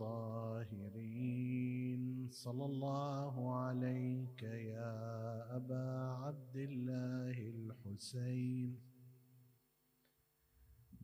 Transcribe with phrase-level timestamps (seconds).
[0.00, 5.88] الطاهرين صلى الله عليك يا أبا
[6.24, 8.80] عبد الله الحسين.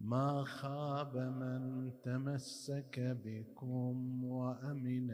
[0.00, 5.10] ما خاب من تمسك بكم وأمن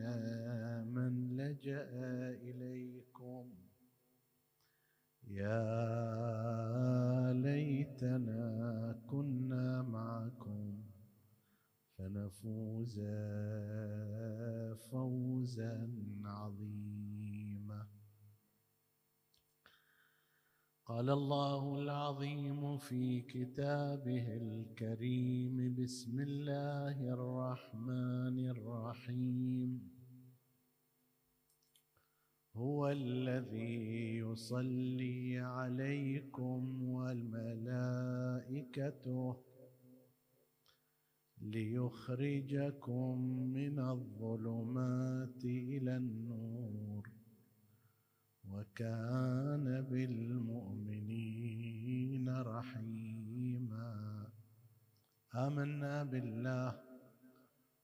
[0.94, 1.90] من لجأ
[2.48, 3.50] إليكم.
[5.26, 5.72] يا
[7.32, 8.42] ليتنا
[9.10, 10.71] كنا معكم
[12.02, 12.96] فنفوز
[14.90, 15.74] فوزا
[16.24, 17.86] عظيما.
[20.86, 29.92] قال الله العظيم في كتابه الكريم بسم الله الرحمن الرحيم.
[32.56, 38.22] هو الذي يصلي عليكم والملائكة
[41.42, 43.18] ليخرجكم
[43.52, 47.10] من الظلمات إلى النور
[48.44, 54.26] وكان بالمؤمنين رحيما.
[55.34, 56.80] آمنا بالله.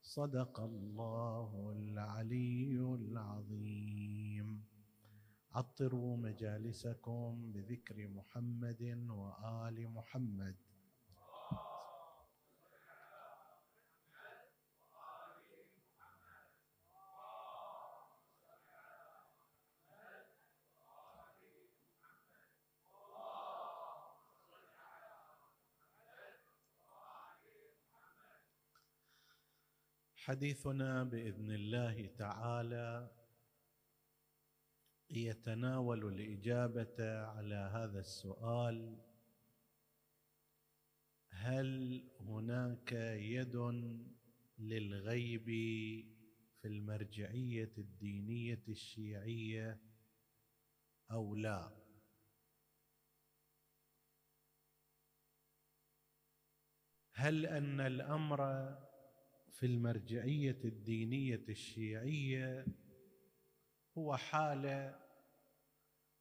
[0.01, 4.65] صدق الله العلي العظيم.
[5.53, 10.68] عطروا مجالسكم بذكر محمد وآل محمد.
[30.29, 33.11] حديثنا بإذن الله تعالى
[35.11, 38.99] يتناول الإجابة على هذا السؤال
[41.31, 42.93] هل هناك
[43.33, 43.57] يد
[44.59, 45.47] للغيب
[46.61, 49.81] في المرجعية الدينية الشيعية
[51.11, 51.73] أو لا؟
[57.13, 58.39] هل أن الأمر
[59.59, 62.67] في المرجعية الدينية الشيعية
[63.99, 65.01] هو حاله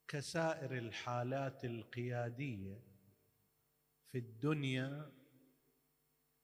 [0.08, 2.84] كسائر الحالات القيادية
[4.12, 5.12] في الدنيا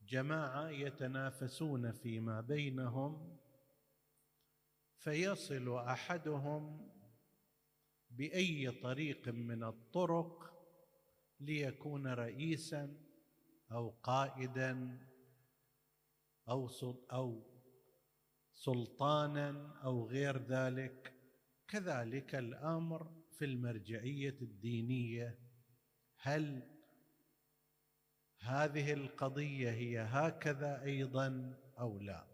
[0.01, 3.37] جماعة يتنافسون فيما بينهم
[4.97, 6.89] فيصل أحدهم
[8.09, 10.53] بأي طريق من الطرق
[11.39, 12.97] ليكون رئيسا
[13.71, 14.99] أو قائدا
[16.49, 16.69] أو
[17.11, 17.43] أو
[18.51, 21.13] سلطانا أو غير ذلك.
[21.67, 25.39] كذلك الأمر في المرجعية الدينية.
[26.17, 26.73] هل
[28.39, 32.27] هذه القضية هي هكذا أيضا أو لا؟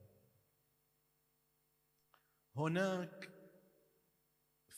[2.56, 3.30] هناك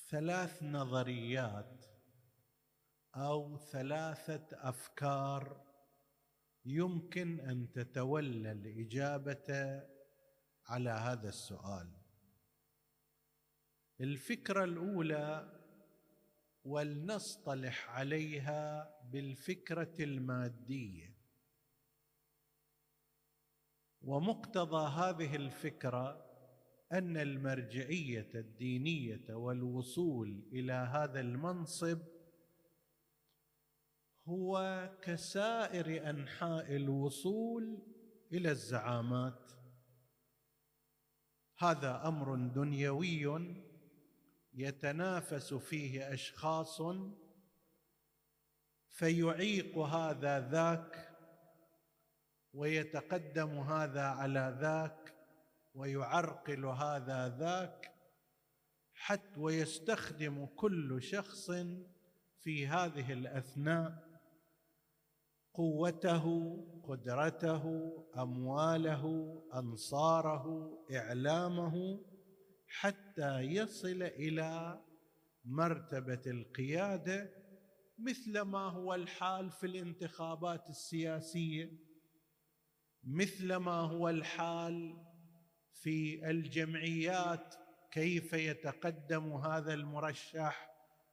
[0.10, 1.86] ثلاث نظريات
[3.16, 5.71] أو ثلاثة أفكار
[6.66, 9.82] يمكن أن تتولى الإجابة
[10.68, 11.92] على هذا السؤال.
[14.02, 15.60] الفكرة الأولى
[16.64, 21.18] ولنصطلح عليها بالفكرة المادية.
[24.02, 26.32] ومقتضى هذه الفكرة
[26.92, 32.00] أن المرجعية الدينية والوصول إلى هذا المنصب
[34.26, 37.82] هو كسائر أنحاء الوصول
[38.34, 39.52] إلى الزعامات.
[41.58, 43.56] هذا أمر دنيوي
[44.54, 46.82] يتنافس فيه أشخاص
[48.90, 51.18] فيعيق هذا ذاك
[52.54, 55.16] ويتقدم هذا على ذاك
[55.74, 57.92] ويعرقل هذا ذاك
[58.94, 61.52] حتى ويستخدم كل شخص
[62.40, 64.11] في هذه الأثناء.
[65.54, 69.06] قوته قدرته أمواله
[69.54, 72.06] أنصاره إعلامه
[72.68, 74.82] حتى يصل إلى
[75.46, 77.30] مرتبة القيادة
[78.00, 81.72] مثل ما هو الحال في الانتخابات السياسية
[83.04, 85.06] مثل ما هو الحال
[85.74, 87.56] في الجمعيات
[87.92, 90.72] كيف يتقدم هذا المرشح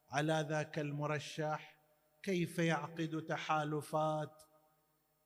[0.09, 1.78] على ذاك المرشح.
[2.23, 4.41] كيف يعقد تحالفات؟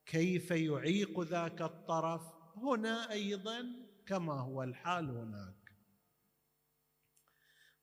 [0.05, 2.21] كيف يعيق ذاك الطرف؟
[2.57, 3.65] هنا أيضا
[4.05, 5.75] كما هو الحال هناك.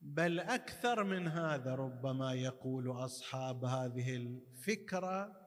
[0.01, 5.41] بل أكثر من هذا ربما يقول أصحاب هذه الفكرة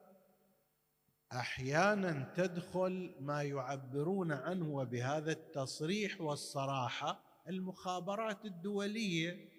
[1.32, 9.50] أحيانا تدخل ما يعبرون عنه بهذا التصريح والصراحة المخابرات الدولية.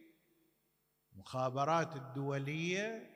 [1.12, 3.13] المخابرات الدولية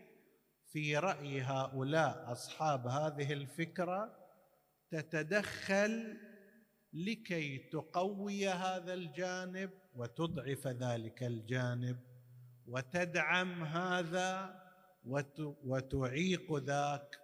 [0.72, 4.18] في رأي هؤلاء أصحاب هذه الفكرة
[4.90, 6.16] تتدخل
[6.92, 11.96] لكي تقوي هذا الجانب وتضعف ذلك الجانب
[12.66, 14.62] وتدعم هذا
[15.64, 17.18] وتعيق ذاك.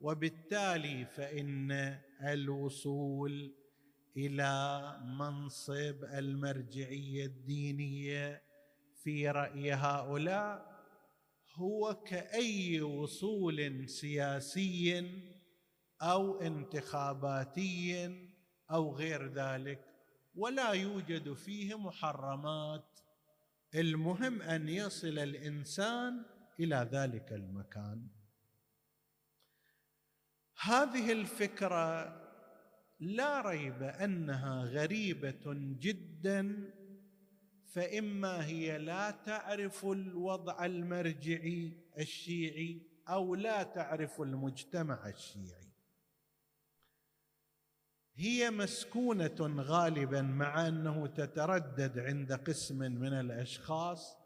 [0.00, 3.54] وبالتالي فإن الوصول
[4.16, 8.42] إلى منصب المرجعية الدينية
[9.02, 10.71] في رأي هؤلاء
[11.54, 15.10] هو كأي وصول سياسي
[16.02, 18.10] أو انتخاباتي
[18.70, 19.84] أو غير ذلك
[20.34, 23.00] ولا يوجد فيه محرمات.
[23.74, 26.24] المهم أن يصل الإنسان
[26.60, 28.08] إلى ذلك المكان.
[30.60, 32.22] هذه الفكرة
[33.00, 36.72] لا ريب أنها غريبة جدا
[37.74, 45.72] فإما هي لا تعرف الوضع المرجعي الشيعي أو لا تعرف المجتمع الشيعي.
[48.14, 54.16] هي مسكونة غالبا مع أنه تتردد عند قسم من الأشخاص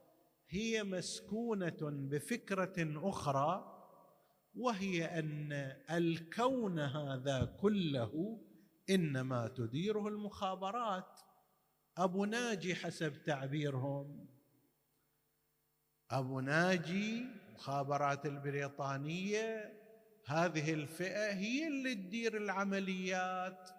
[0.48, 3.72] هي مسكونة بفكرة أخرى
[4.54, 5.52] وهي أن
[5.90, 8.40] الكون هذا كله
[8.90, 11.20] إنما تديره المخابرات.
[11.98, 14.26] أبو ناجي حسب تعبيرهم.
[16.10, 19.72] أبو ناجي مخابرات البريطانية
[20.26, 23.70] هذه الفئة هي اللي تدير العمليات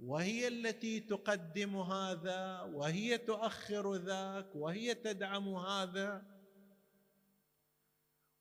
[0.00, 6.22] وهي التي تقدم هذا وهي تؤخر ذاك وهي تدعم هذا.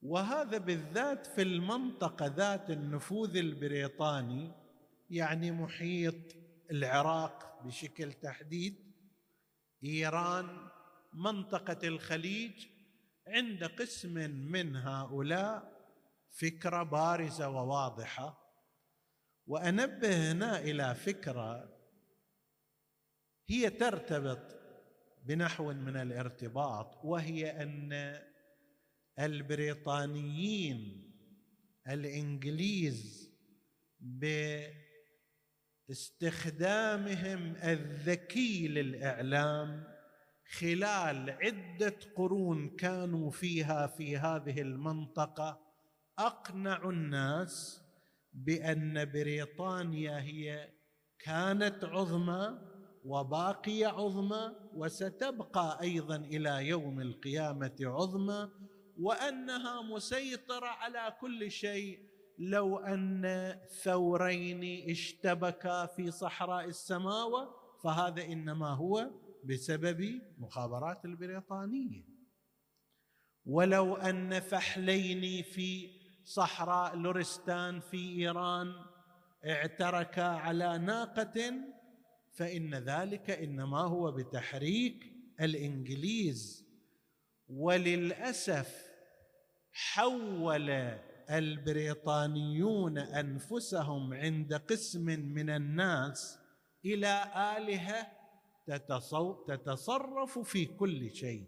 [0.01, 4.51] وهذا بالذات في المنطقة ذات النفوذ البريطاني
[5.09, 6.35] يعني محيط
[6.71, 8.90] العراق بشكل تحديد
[9.83, 10.69] إيران
[11.13, 12.67] منطقة الخليج
[13.27, 15.71] عند قسم من هؤلاء
[16.29, 18.41] فكرة بارزة وواضحة.
[19.47, 21.77] وأنبه هنا إلى فكرة
[23.49, 24.61] هي ترتبط
[25.25, 28.21] بنحو من الارتباط وهي أن
[29.19, 31.11] البريطانيين
[31.87, 33.31] الإنجليز
[35.91, 39.83] باستخدامهم الذكي للإعلام
[40.59, 45.61] خلال عدة قرون كانوا فيها في هذه المنطقة
[46.19, 47.81] أقنعوا الناس
[48.33, 50.69] بأن بريطانيا هي
[51.19, 52.59] كانت عظمى
[53.05, 58.49] وباقيه عظمى وستبقى أيضا إلى يوم القيامة عظمى
[58.99, 62.10] وأنها مسيطرة على كل شيء
[62.41, 69.11] لو أن ثورين اشتبكا في صحراء السماوة فهذا إنما هو
[69.43, 72.03] بسبب مخابرات البريطانية.
[73.45, 75.89] ولو أن فحلين في
[76.23, 78.73] صحراء لورستان في إيران
[79.45, 81.53] اعتركا على ناقة
[82.33, 86.65] فإن ذلك إنما هو بتحريك الإنجليز.
[87.47, 88.91] وللأسف
[89.71, 90.99] حول
[91.31, 96.39] البريطانيون أنفسهم عند قسم من الناس
[96.85, 97.23] إلى
[97.57, 98.07] آلهة
[99.47, 101.47] تتصرف في كل شيء.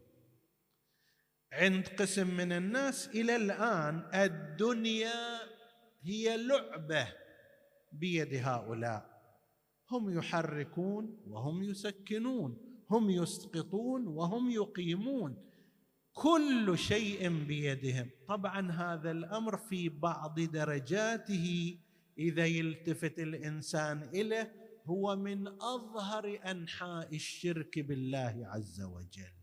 [1.53, 5.39] عند قسم من الناس إلى الآن الدنيا
[6.01, 7.07] هي لعبة
[7.91, 9.13] بيد هؤلاء.
[9.91, 12.57] هم يحركون وهم يسكنون
[12.89, 15.52] هم يسقطون وهم يقيمون.
[16.13, 18.09] كل شيء بيدهم.
[18.27, 21.77] طبعا هذا الأمر في بعض درجاته
[22.17, 24.53] إذا يلتفت الإنسان إليه
[24.85, 29.33] هو من أظهر أنحاء الشرك بالله عز وجل.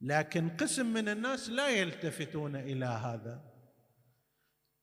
[0.00, 3.52] لكن قسم من الناس لا يلتفتون إلى هذا.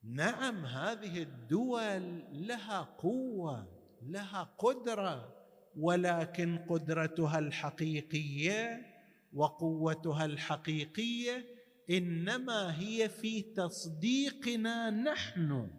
[0.03, 5.35] نعم هذه الدول لها قوة لها قدرة
[5.75, 8.85] ولكن قدرتها الحقيقية
[9.33, 11.45] وقوتها الحقيقية
[11.89, 15.69] إنما هي في تصديقنا نحن.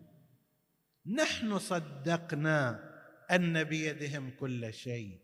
[1.06, 2.90] نحن صدقنا
[3.30, 5.20] ان بيدهم كل شيء.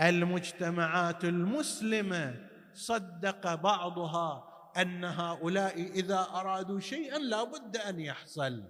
[0.00, 8.64] المجتمعات المسلمة صدق بعضها أن هؤلاء إذا أرادوا شيئا لا بد أن يحصل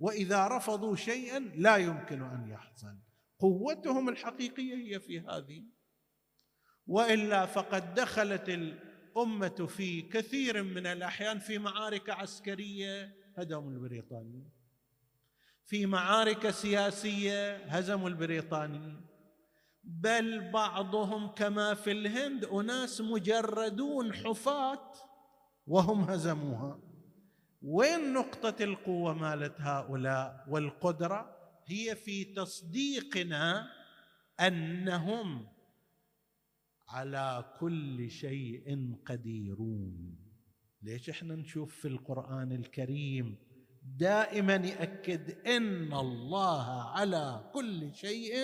[0.00, 2.98] وإذا رفضوا شيئا لا يمكن أن يحصل.
[3.38, 5.77] قوتهم الحقيقية هي في هذه
[6.88, 13.14] وإلا فقد دخلت الأمة في كثير من الأحيان في معارك عسكرية.
[13.36, 14.50] هدموا البريطانيين
[15.68, 19.00] في معارك سياسية هزموا البريطانيين
[19.84, 24.92] بل بعضهم كما في الهند أناس مجردون حفاة
[25.66, 26.80] وهم هزموها.
[27.62, 33.68] وين نقطة القوة مالت هؤلاء والقدرة؟ هي في تصديقنا
[34.40, 35.48] أنهم
[36.88, 40.18] على كل شيء قديرون.
[40.82, 43.36] ليش إحنا نشوف في القرآن الكريم
[43.82, 48.34] دائما يأكد إن الله على كل شيء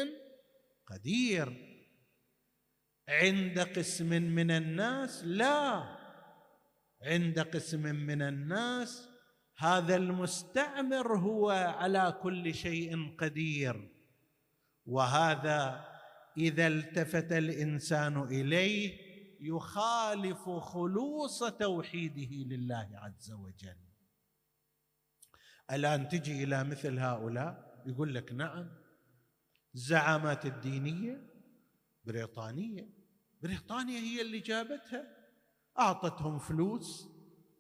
[0.87, 1.75] قدير؟
[3.09, 5.97] عند قسم من الناس؟ لا.
[7.03, 9.09] عند قسم من الناس
[9.57, 13.91] هذا المستعمر هو على كل شيء قدير.
[14.87, 15.94] وهذا
[16.39, 19.05] إذا التفت الإنسان إليه
[19.41, 23.77] يخالف خلوص توحيده لله عز وجل.
[25.73, 28.71] الآن تجي إلى مثل هؤلاء يقول لك نعم
[29.75, 31.31] الزعامات الدينية
[32.05, 32.89] بريطانية
[33.43, 35.17] بريطانيا هي اللي جابتها.
[35.79, 37.09] أعطتهم فلوس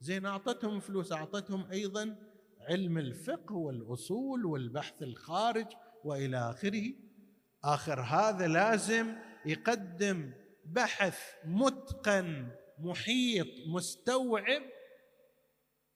[0.00, 2.16] زين أعطتهم فلوس أعطتهم أيضا
[2.60, 5.66] علم الفقه والأصول والبحث الخارج
[6.04, 7.03] وإلى آخره.
[7.64, 9.14] آخر هذا لازم
[9.46, 10.32] يقدم
[10.64, 14.62] بحث متقن محيط مستوعب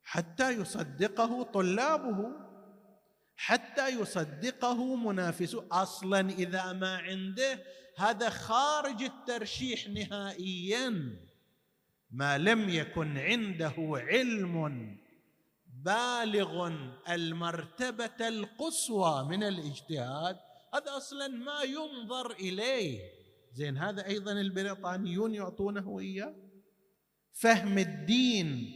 [0.03, 2.49] حتى يصدقه طلابه
[3.37, 5.67] حتى يصدقه منافسه.
[5.73, 7.63] أصلا إذا ما عنده
[7.97, 11.17] هذا خارج الترشيح نهائيا.
[12.11, 14.97] ما لم يكن عنده علم
[15.67, 16.73] بالغ
[17.09, 23.01] المرتبة القصوى من الاجتهاد هذا أصلا ما ينظر إليه.
[23.53, 26.35] زين هذا أيضا البريطانيون يعطونه اياه
[27.33, 28.75] فهم الدين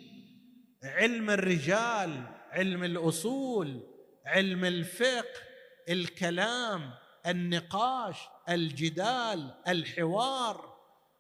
[0.83, 3.81] علم الرجال علم الأصول
[4.27, 5.41] علم الفقه
[5.89, 6.91] الكلام
[7.27, 8.17] النقاش
[8.49, 10.73] الجدال الحوار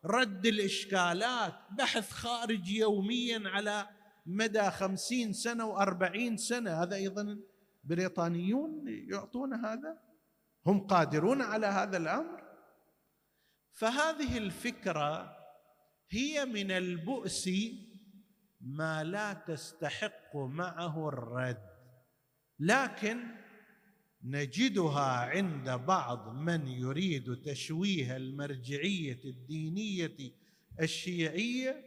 [0.04, 3.88] رد الإشكالات بحث خارجي يوميا على
[4.26, 6.82] مدى خمسين سنة وأربعين سنة.
[6.82, 7.38] هذا أيضا
[7.84, 9.98] بريطانيون يعطون هذا.
[10.66, 12.42] هم قادرون على هذا الأمر؟
[13.72, 15.36] فهذه الفكرة
[16.10, 17.50] هي من البؤس
[18.60, 21.72] ما لا تستحق معه الرد.
[22.58, 23.18] لكن
[24.24, 30.16] نجدها عند بعض من يريد تشويه المرجعية الدينية
[30.80, 31.84] الشيعية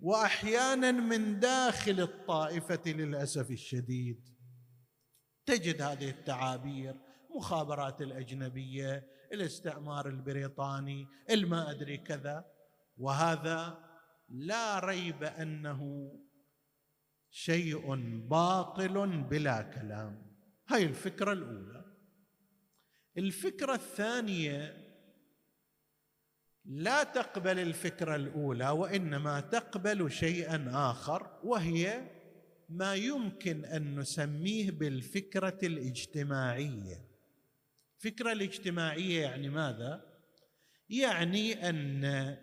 [0.00, 4.28] وأحيانا من داخل الطائفة للأسف الشديد.
[5.46, 12.44] تجد هذه التعابير مخابرات الأجنبية الاستعمار البريطاني الما أدري كذا.
[12.96, 13.78] وهذا
[14.28, 16.12] لا ريب أنه
[17.30, 17.94] شيء
[18.28, 20.36] باطل بلا كلام.
[20.68, 21.84] هاي الفكرة الأولى.
[23.18, 24.86] الفكرة الثانية
[26.64, 32.10] لا تقبل الفكرة الأولى وإنما تقبل شيئا آخر وهي
[32.68, 37.09] ما يمكن أن نسميه بالفكرة الاجتماعية.
[38.00, 40.04] الفكرة الاجتماعية يعني ماذا؟
[40.88, 42.36] يعني أن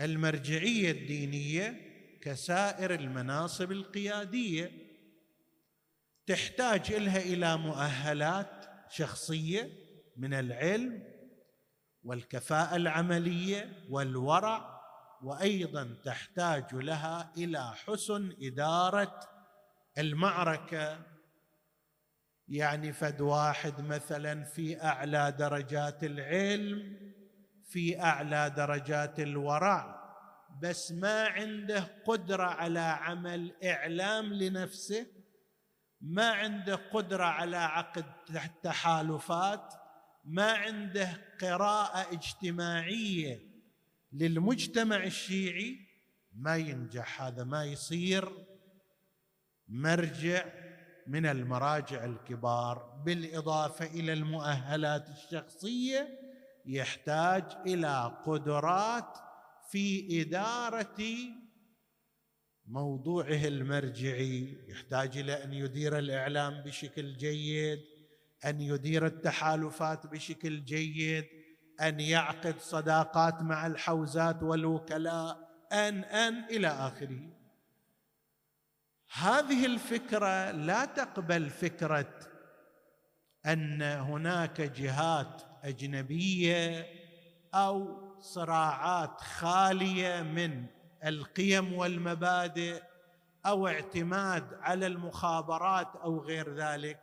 [0.00, 1.76] المرجعية الدينية
[2.20, 4.72] كسائر المناصب القيادية
[6.26, 9.70] تحتاج لها إلى مؤهلات شخصية
[10.16, 11.02] من العلم
[12.02, 14.80] والكفاءة العملية والورع
[15.22, 19.20] وأيضا تحتاج لها إلى حسن إدارة
[19.98, 21.11] المعركة
[22.52, 26.96] يعني فد واحد مثلا في أعلى درجات العلم
[27.64, 30.02] في أعلى درجات الورع
[30.62, 35.06] بس ما عنده قدرة على عمل إعلام لنفسه
[36.00, 38.04] ما عنده قدرة على عقد
[38.62, 39.74] تحالفات
[40.24, 43.40] ما عنده قراءة اجتماعية
[44.12, 45.78] للمجتمع الشيعي
[46.32, 48.46] ما ينجح هذا ما يصير
[49.68, 50.61] مرجع
[51.06, 56.18] من المراجع الكبار بالإضافة إلى المؤهلات الشخصية
[56.66, 59.18] يحتاج إلى قدرات
[59.70, 60.98] في إدارة
[62.66, 64.56] موضوعه المرجعي.
[64.68, 67.78] يحتاج إلى أن يدير الإعلام بشكل جيد
[68.44, 71.24] أن يدير التحالفات بشكل جيد
[71.80, 77.41] أن يعقد صداقات مع الحوزات والوكلاء أن أن إلى آخره.
[79.14, 82.14] هذه الفكرة لا تقبل فكرة
[83.46, 86.86] أن هناك جهات أجنبية
[87.54, 90.66] أو صراعات خالية من
[91.04, 92.82] القيم والمبادئ
[93.46, 97.00] أو اعتماد على المخابرات أو غير ذلك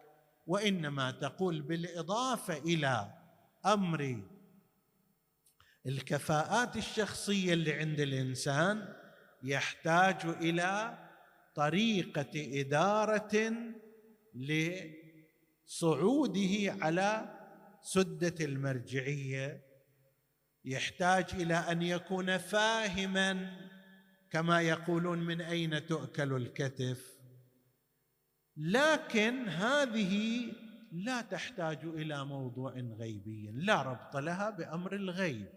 [0.48, 3.14] وإنما تقول بالإضافة إلى
[3.66, 4.22] أمر
[5.86, 8.94] الكفاءات الشخصية اللي عند الإنسان
[9.44, 10.98] يحتاج إلى
[11.60, 13.54] طريقة إدارة
[15.66, 17.40] لصعوده على
[17.82, 19.66] سدة المرجعية.
[20.66, 23.58] يحتاج إلى أن يكون فاهما
[24.32, 27.20] كما يقولون من أين تؤكل الكتف.
[28.58, 30.44] لكن هذه
[30.92, 35.50] لا تحتاج إلى موضوع غيبي لا ربط لها بأمر الغيب.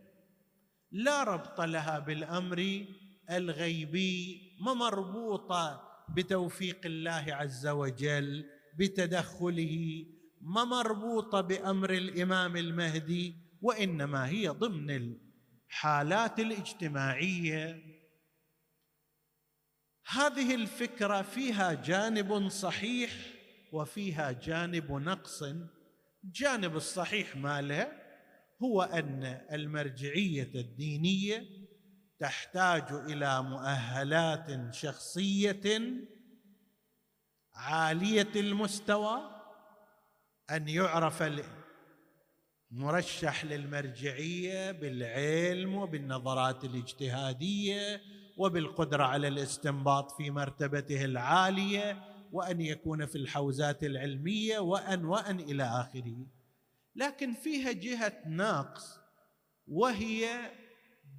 [0.92, 2.86] لا ربط لها بالأمر
[3.30, 8.44] الغيبي ما مربوطة بتوفيق الله عز وجل
[8.78, 10.06] بتدخله
[10.40, 15.16] ما مربوطة بأمر الإمام المهدي وإنما هي ضمن
[15.70, 17.82] الحالات الاجتماعية.
[20.06, 23.12] هذه الفكرة فيها جانب صحيح
[23.72, 25.44] وفيها جانب نقص.
[26.24, 27.92] جانب الصحيح ماله
[28.62, 31.61] هو أن المرجعية الدينية
[32.22, 35.92] تحتاج إلى مؤهلات شخصية
[37.54, 39.18] عالية المستوى
[40.50, 41.22] أن يعرف
[42.72, 48.00] المرشح للمرجعية بالعلم وبالنظرات الاجتهادية
[48.36, 52.02] وبالقدرة على الاستنباط في مرتبته العالية
[52.32, 56.26] وأن يكون في الحوزات العلمية وأن وأن إلى آخره.
[56.96, 58.98] لكن فيها جهة ناقص
[59.68, 60.50] وهي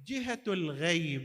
[0.06, 1.22] جهة الغيب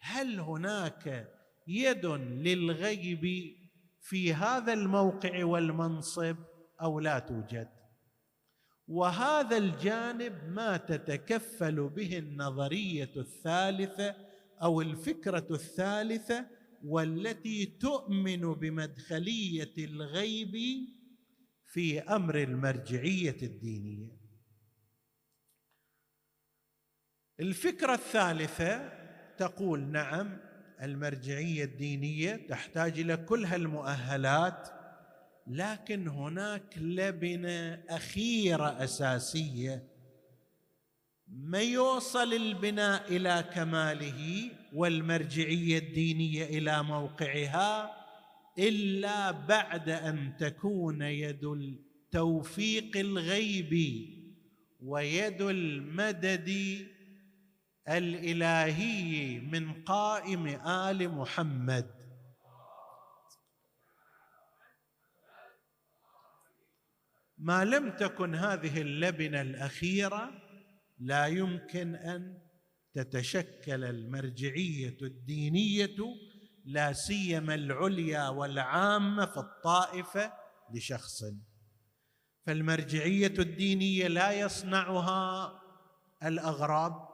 [0.00, 1.28] هل هناك
[1.68, 3.54] يد للغيب
[4.00, 6.36] في هذا الموقع والمنصب
[6.82, 7.68] أو لا توجد؟
[8.88, 14.16] وهذا الجانب ما تتكفل به النظرية الثالثة
[14.62, 16.46] أو الفكرة الثالثة
[16.84, 20.56] والتي تؤمن بمدخلية الغيب
[21.66, 24.21] في أمر المرجعية الدينية.
[27.42, 28.92] الفكرة الثالثة
[29.38, 30.38] تقول نعم
[30.82, 34.68] المرجعية الدينية تحتاج إلى كل هالمؤهلات
[35.46, 39.82] لكن هناك لبنة أخيرة أساسية
[41.28, 47.90] ما يوصل البناء إلى كماله والمرجعية الدينية إلى موقعها
[48.58, 54.22] إلا بعد أن تكون يد التوفيق الغيبي
[54.82, 56.78] ويد المدد
[57.88, 62.02] الإلهي من قائم آل محمد.
[67.38, 70.30] ما لم تكن هذه اللبنة الأخيرة
[70.98, 72.38] لا يمكن أن
[72.94, 75.96] تتشكل المرجعية الدينية
[76.64, 80.32] لا سيما العليا والعامة في الطائفة
[80.74, 81.22] لشخص.
[82.46, 85.62] فالمرجعية الدينية لا يصنعها
[86.22, 87.11] الأغراب.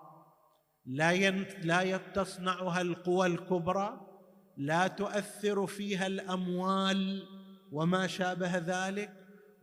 [0.89, 1.31] لا
[1.63, 4.09] لا تصنعها القوى الكبرى
[4.57, 7.29] لا تؤثر فيها الأموال
[7.73, 9.13] وما شابه ذلك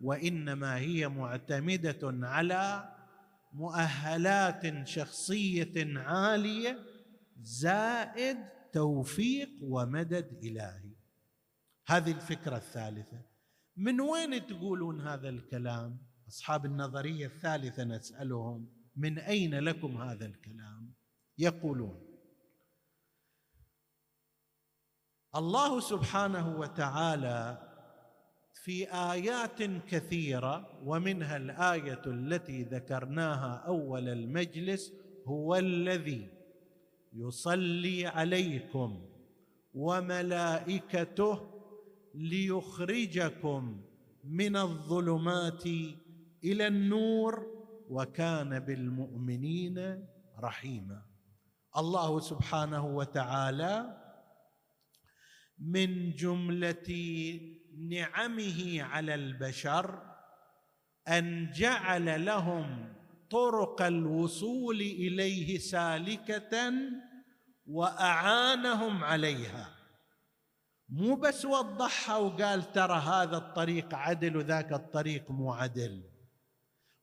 [0.02, 2.90] وإنما هي معتمدة على
[3.54, 6.80] مؤهلات شخصية عالية
[7.42, 8.38] زائد
[8.74, 10.96] توفيق ومدد إلهي.
[11.88, 13.22] هذه الفكرة الثالثة.
[13.78, 20.85] من وين تقولون هذا الكلام؟ أصحاب النظرية الثالثة نسألهم من أين لكم هذا الكلام؟
[21.38, 22.06] يقولون.
[25.36, 27.62] الله سبحانه وتعالى
[28.54, 34.94] في آيات كثيرة ومنها الآية التي ذكرناها أول المجلس
[35.26, 36.30] هو الذي
[37.14, 39.06] يصلي عليكم
[39.74, 41.52] وملائكته
[42.16, 43.82] ليخرجكم
[44.24, 45.66] من الظلمات
[46.44, 47.48] إلى النور
[47.90, 50.08] وكان بالمؤمنين
[50.40, 51.15] رحيما.
[51.78, 54.02] الله سبحانه وتعالى
[55.60, 56.90] من جملة
[57.90, 60.16] نعمه على البشر
[61.08, 62.96] أن جعل لهم
[63.30, 66.72] طرق الوصول إليه سالكة
[67.66, 69.76] وأعانهم عليها.
[70.90, 76.04] مو بس وضحها وقال ترى هذا الطريق عدل وذاك الطريق مو عدل.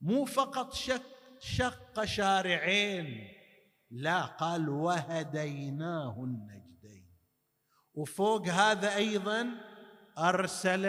[0.01, 1.03] مو فقط شك
[1.41, 3.29] شق شارعين.
[3.93, 7.07] لا قال وهديناه النجدين.
[7.95, 9.49] وفوق هذا أيضا
[10.19, 10.87] أرسل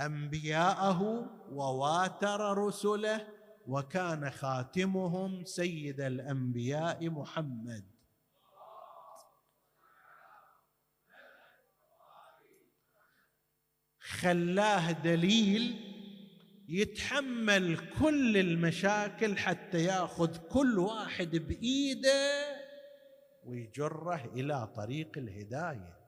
[0.00, 1.02] أنبياءه
[1.50, 3.28] وواتر رسله
[3.66, 7.84] وكان خاتمهم سيد الأنبياء محمد.
[14.00, 15.91] خلاه دليل
[16.72, 22.56] يتحمل كل المشاكل حتى ياخذ كل واحد بإيده
[23.44, 25.98] ويجره إلى طريق الهداية.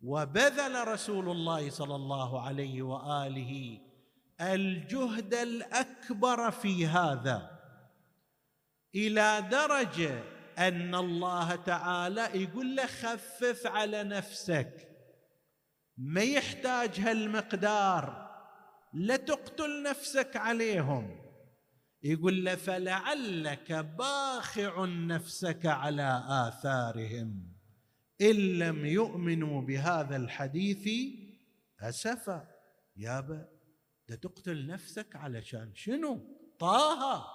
[0.00, 3.80] وبذل رسول الله صلى الله عليه وآله
[4.40, 7.58] الجهد الأكبر في هذا
[8.94, 10.22] إلى درجة
[10.58, 14.88] أن الله تعالى يقول له خفف على نفسك
[15.96, 18.27] ما يحتاج هالمقدار
[18.92, 21.20] لا تقتل نفسك عليهم.
[22.02, 27.52] يقول له فلعلك باخع نفسك على آثارهم.
[28.20, 30.88] إن لم يؤمنوا بهذا الحديث
[31.80, 32.48] أسفا.
[32.96, 33.48] يابا
[34.08, 36.20] ده تقتل نفسك علشان شنو؟
[36.58, 37.26] طه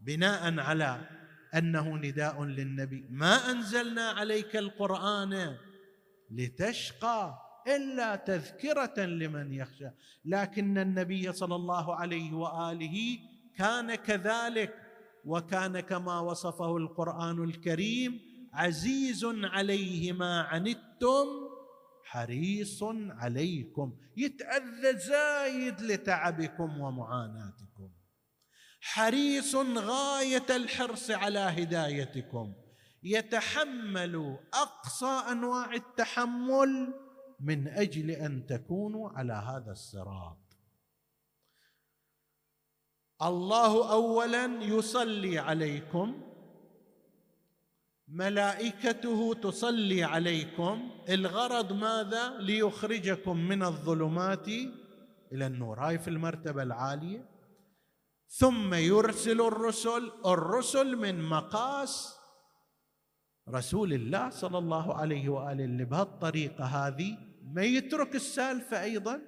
[0.00, 1.00] بناء على
[1.54, 3.06] أنه نداء للنبي.
[3.10, 5.56] ما أنزلنا عليك القرآن
[6.30, 9.90] لتشقى إلا تذكرة لمن يخشى.
[10.24, 13.18] لكن النبي صلى الله عليه وآله
[13.56, 14.74] كان كذلك
[15.24, 18.20] وكان كما وصفه القرآن الكريم
[18.52, 21.26] عزيز عليه ما عنتم
[22.04, 27.90] حريص عليكم يتأذى زايد لتعبكم ومعاناتكم.
[28.80, 32.54] حريص غاية الحرص على هدايتكم.
[33.02, 36.94] يتحمل أقصى أنواع التحمل
[37.40, 40.38] من أجل أن تكونوا على هذا الصراط.
[43.22, 46.22] الله اولا يصلي عليكم
[48.08, 50.90] ملائكته تصلي عليكم.
[51.08, 54.48] الغرض ماذا؟ ليخرجكم من الظلمات
[55.32, 55.80] إلى النور.
[55.80, 57.28] هاي في المرتبة العالية.
[58.28, 62.18] ثم يرسل الرسل الرسل من مقاس
[63.48, 69.20] رسول الله صلى الله عليه وآله بهالطريقة هذه ما يترك السالفة أيضا؟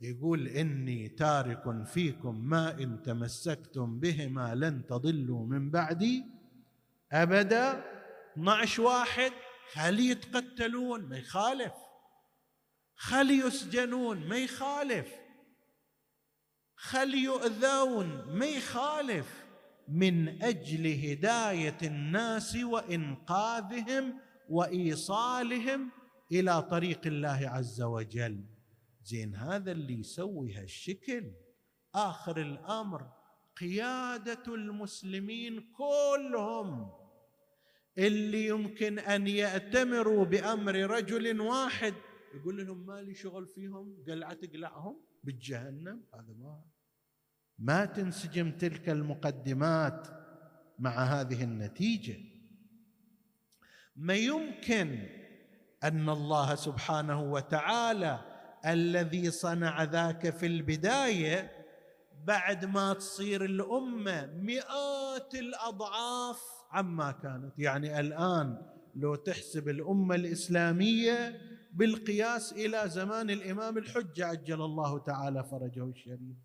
[0.00, 6.24] يقول إني تارك فيكم ما إن تمسكتم بهما لن تضلوا من بعدي.
[7.12, 7.84] أبدا.
[8.32, 9.32] 12 واحد.
[9.72, 11.72] خلي يتقتلون؟ ما يخالف.
[12.96, 15.08] خلي يسجنون؟ ما يخالف.
[16.76, 19.44] خلي يؤذون؟ ما يخالف.
[19.88, 25.90] من أجل هداية الناس وإنقاذهم وإيصالهم
[26.32, 28.44] إلى طريق الله عز وجل.
[29.04, 31.32] زين هذا اللي يسوي هالشكل.
[31.94, 33.12] آخر الأمر
[33.56, 36.92] قيادة المسلمين كلهم.
[37.98, 41.94] اللي يمكن أن يأتمروا بأمر رجل واحد
[42.34, 46.04] يقول لهم ما لي شغل فيهم قلعة تقلعهم بالجهنم.
[46.14, 46.64] هذا ما
[47.58, 50.08] ما تنسجم تلك المقدمات
[50.78, 52.16] مع هذه النتيجة.
[53.96, 55.21] ما يمكن
[55.84, 58.20] أن الله سبحانه وتعالى
[58.66, 61.50] الذي صنع ذاك في البداية
[62.24, 66.40] بعد ما تصير الأمة مئات الأضعاف
[66.70, 67.58] عما كانت.
[67.58, 71.40] يعني الآن لو تحسب الأمة الإسلامية
[71.72, 76.36] بالقياس إلى زمان الإمام الحجه عجل الله تعالى فرجه الشريف.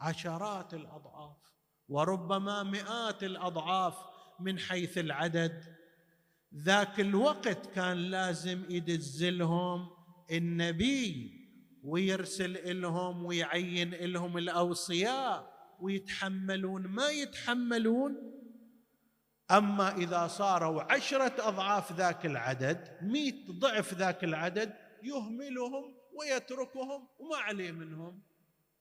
[0.00, 1.36] عشرات الأضعاف
[1.88, 3.94] وربما مئات الأضعاف
[4.40, 5.81] من حيث العدد.
[6.56, 9.90] ذاك الوقت كان لازم يدز لهم
[10.30, 11.42] النبي
[11.84, 16.86] ويرسل لهم ويعين لهم الأوصياء ويتحملون.
[16.86, 18.32] ما يتحملون؟
[19.50, 27.72] أما إذا صاروا عشرة أضعاف ذاك العدد مئة ضعف ذاك العدد يهملهم ويتركهم وما عليه
[27.72, 28.22] منهم.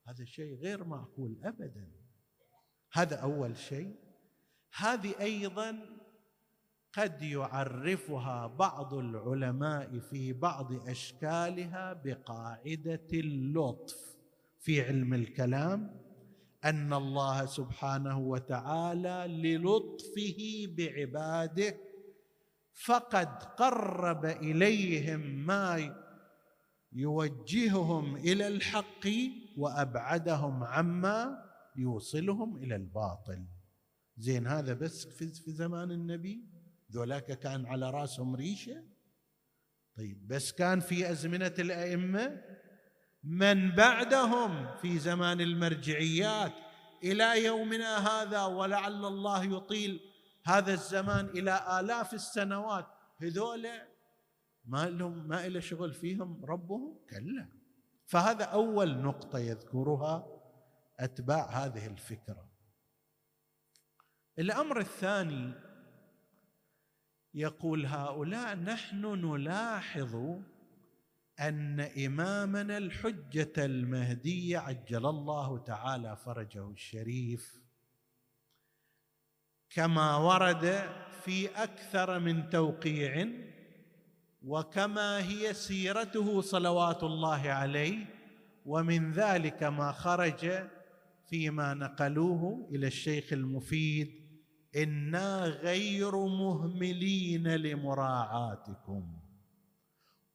[0.07, 1.91] هذا شيء غير معقول ابدا.
[2.93, 3.95] هذا أول شيء.
[4.75, 6.00] هذه أيضا
[6.93, 14.11] قد يعرفها بعض العلماء في بعض أشكالها بقاعدة اللطف.
[14.59, 16.01] في علم الكلام
[16.65, 21.77] أن الله سبحانه وتعالى للطفه بعباده
[22.73, 25.95] فقد قرب إليهم ما
[26.91, 29.07] يوجههم إلى الحق
[29.57, 33.45] وأبعدهم عما يوصلهم إلى الباطل.
[34.17, 36.60] زين هذا بس في زمان النبي؟
[36.91, 38.83] ذولاك كان على راسهم ريشة؟
[39.97, 42.41] طيب بس كان في أزمنة الأئمة؟
[43.23, 46.53] من بعدهم في زمان المرجعيات
[47.03, 49.99] إلى يومنا هذا ولعل الله يطيل
[50.45, 52.87] هذا الزمان إلى آلاف السنوات
[53.21, 53.67] هذول
[54.65, 57.49] ما لهم ما إلى شغل فيهم ربهم؟ كلا.
[58.05, 60.27] فهذا أول نقطة يذكرها
[60.99, 62.51] أتباع هذه الفكرة.
[64.39, 65.70] الأمر الثاني
[67.33, 70.15] يقول هؤلاء نحن نلاحظ
[71.39, 77.61] أن إمامنا الحجة المهدي عجل الله تعالى فرجه الشريف.
[79.69, 80.89] كما ورد
[81.21, 83.27] في أكثر من توقيع
[84.43, 88.05] وكما هي سيرته صلوات الله عليه
[88.65, 90.69] ومن ذلك ما خرج
[91.29, 94.20] فيما نقلوه إلى الشيخ المفيد
[94.75, 99.19] إنا غير مهملين لمراعاتكم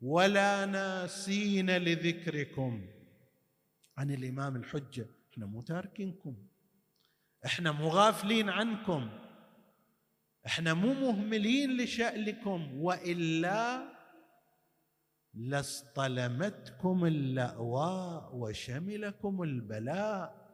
[0.01, 2.87] ولا ناسين لذكركم.
[3.99, 6.37] عن الإمام الحجة إحنا مو تاركينكم.
[7.47, 9.11] إحنا مو غافلين عنكم.
[10.47, 12.81] إحنا مو مهملين لشأنكم.
[12.81, 13.89] وإلا
[15.35, 20.46] لاصطلمتكم اللأواء وشملكم البلاء.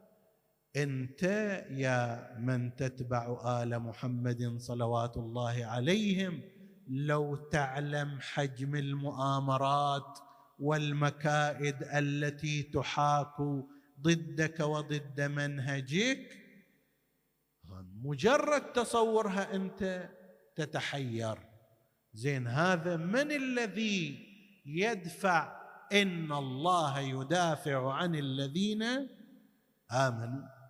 [0.76, 1.22] انت
[1.70, 6.40] يا من تتبع آل محمد صلوات الله عليهم
[6.88, 10.18] لو تعلم حجم المؤامرات
[10.58, 13.64] والمكائد التي تحاك
[14.00, 16.38] ضدك وضد منهجك
[18.04, 20.11] مجرد تصورها انت
[20.56, 21.38] تتحير.
[22.14, 24.26] زين هذا من الذي
[24.66, 28.82] يدفع إن الله يدافع عن الذين
[29.92, 30.62] آمنوا؟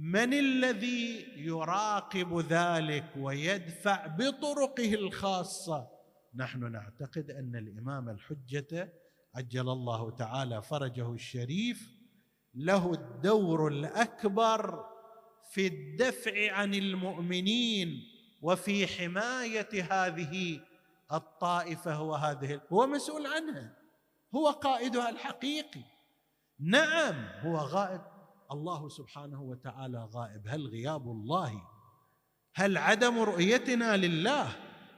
[0.00, 5.88] من الذي يراقب ذلك ويدفع بطرقه الخاصة؟
[6.34, 8.92] نحن نعتقد أن الإمام الحجة
[9.34, 11.90] عجل الله تعالى فرجه الشريف
[12.54, 14.84] له الدور الأكبر
[15.50, 18.02] في الدفع عن المؤمنين
[18.42, 20.60] وفي حماية هذه
[21.12, 23.76] الطائفة وهذه هو مسؤول عنها
[24.34, 25.84] هو قائدها الحقيقي.
[26.60, 28.17] نعم هو غائب.
[28.52, 30.48] الله سبحانه وتعالى غائب.
[30.48, 31.62] هل غياب الله؟
[32.54, 34.48] هل عدم رؤيتنا لله؟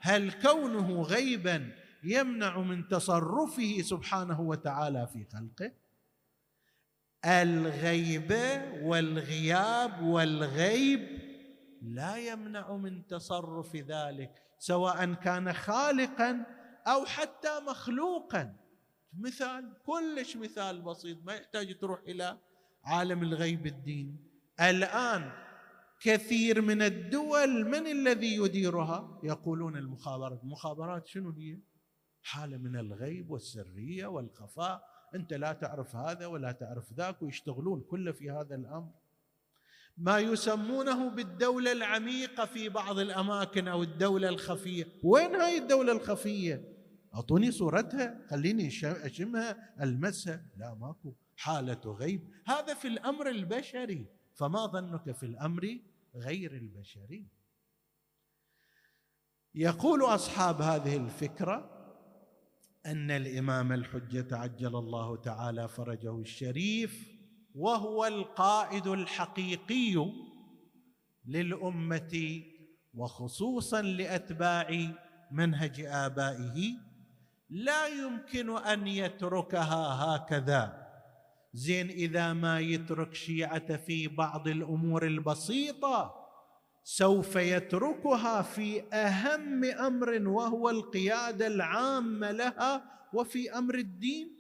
[0.01, 1.73] هل كونه غيبا
[2.05, 5.73] يمنع من تصرفه سبحانه وتعالى في خلقه؟
[7.25, 11.21] الغيبه والغياب والغيب
[11.83, 16.47] لا يمنع من تصرف ذلك سواء كان خالقا
[16.87, 18.57] أو حتى مخلوقا.
[19.19, 22.39] مثال كلش مثال بسيط ما يحتاج تروح إلى
[22.85, 24.17] عالم الغيب الديني
[24.61, 25.33] الآن
[26.01, 30.43] كثير من الدول من الذي يديرها؟ يقولون المخابرات.
[30.43, 31.59] المخابرات شنو هي؟
[32.23, 34.85] حالة من الغيب والسرية والخفاء.
[35.15, 38.91] أنت لا تعرف هذا ولا تعرف ذاك ويشتغلون كله في هذا الأمر.
[39.99, 44.87] ما يسمونه بالدولة العميقة في بعض الأماكن أو الدولة الخفية.
[45.05, 46.77] وين هاي الدولة الخفية؟
[47.15, 50.47] أعطوني صورتها خليني أشمها ألمسها.
[50.57, 51.15] لا ماكو.
[51.41, 52.31] حالة غيب.
[52.47, 54.07] هذا في الأمر البشري.
[54.35, 55.79] فما ظنك في الأمر
[56.15, 57.27] غير البشري؟
[59.55, 61.71] يقول أصحاب هذه الفكرة
[62.87, 67.09] أن الإمام الحجة عجل الله تعالى فرجه الشريف
[67.55, 70.13] وهو القائد الحقيقي
[71.27, 72.43] للأمة
[72.95, 74.95] وخصوصا لأتباع
[75.31, 76.75] منهج آبائه.
[77.51, 80.80] لا يمكن أن يتركها هكذا.
[81.53, 86.21] زين إذا ما يترك شيعة في بعض الأمور البسيطة
[86.85, 94.37] سوف يتركها في أهم أمر وهو القيادة العامة لها وفي أمر الدين.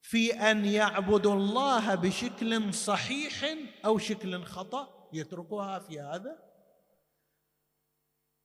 [0.00, 6.38] في أن يعبدوا الله بشكل صحيح أو شكل خطأ يتركوها في هذا.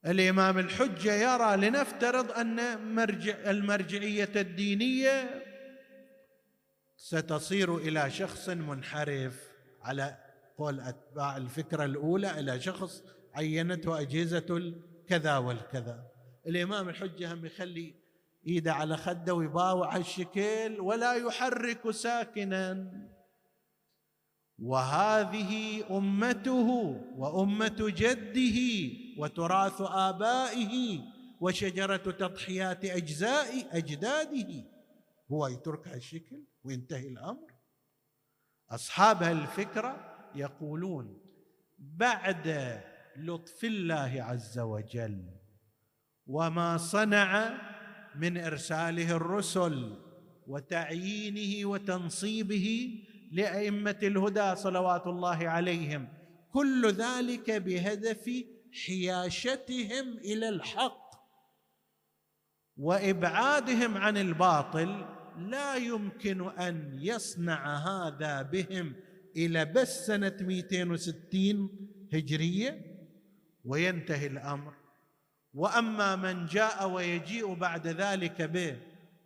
[0.05, 5.48] الإمام الحجة يرى لنفترض أن مرجع المرجعية الدينية
[7.01, 9.51] ستصير إلى شخص منحرف.
[9.81, 10.17] على
[10.57, 16.07] قول أتباع الفكرة الأولى إلى شخص عينته أجهزة الكذا والكذا.
[16.47, 17.95] الإمام الحجة هم يخلي
[18.47, 22.91] ايده على خده ويباوع هالشكل ولا يحرك ساكنا.
[24.59, 26.69] وهذه أمته
[27.15, 28.59] وأمة جده
[29.17, 30.99] وتراث آبائه
[31.41, 34.63] وشجرة تضحيات أجزاء أجداده.
[35.31, 37.53] هو يترك هالشكل؟ وينتهي الأمر.
[38.69, 41.21] أصحاب الفكرة يقولون
[41.79, 42.79] بعد
[43.17, 45.25] لطف الله عز وجل
[46.27, 47.57] وما صنع
[48.15, 49.95] من إرساله الرسل
[50.47, 52.99] وتعيينه وتنصيبه
[53.31, 56.07] لأئمة الهدى صلوات الله عليهم
[56.51, 58.29] كل ذلك بهدف
[58.85, 61.09] حياشتهم إلى الحق
[62.77, 68.95] وإبعادهم عن الباطل لا يمكن أن يصنع هذا بهم
[69.35, 71.69] إلى بس سنة 260
[72.13, 72.85] هجرية
[73.65, 74.73] وينتهي الأمر.
[75.53, 78.41] وأما من جاء ويجيء بعد ذلك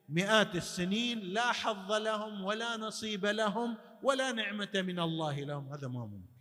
[0.10, 5.74] بمئات السنين لا حظ لهم ولا نصيب لهم ولا نعمة من الله لهم.
[5.74, 6.34] هذا ما ممكن.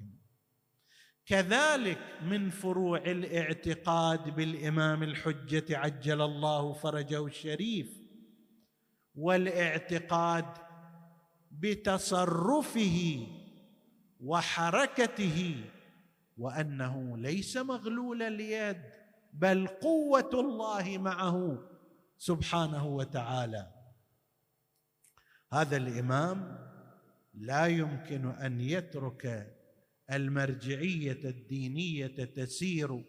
[1.26, 8.01] كذلك من فروع الاعتقاد بالإمام الحجة عجل الله فرجه الشريف
[9.14, 10.44] والاعتقاد
[11.51, 13.27] بتصرفه
[14.20, 15.64] وحركته
[16.38, 18.83] وأنه ليس مغلول اليد
[19.33, 21.59] بل قوة الله معه
[22.18, 23.72] سبحانه وتعالى.
[25.53, 26.59] هذا الإمام
[27.35, 29.57] لا يمكن أن يترك
[30.12, 33.05] المرجعية الدينية تسير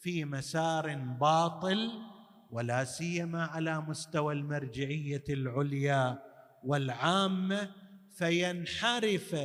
[0.00, 2.11] في مسار باطل
[2.52, 6.22] ولا سيما على مستوى المرجعية العليا
[6.64, 7.74] والعامة
[8.10, 9.36] فينحرف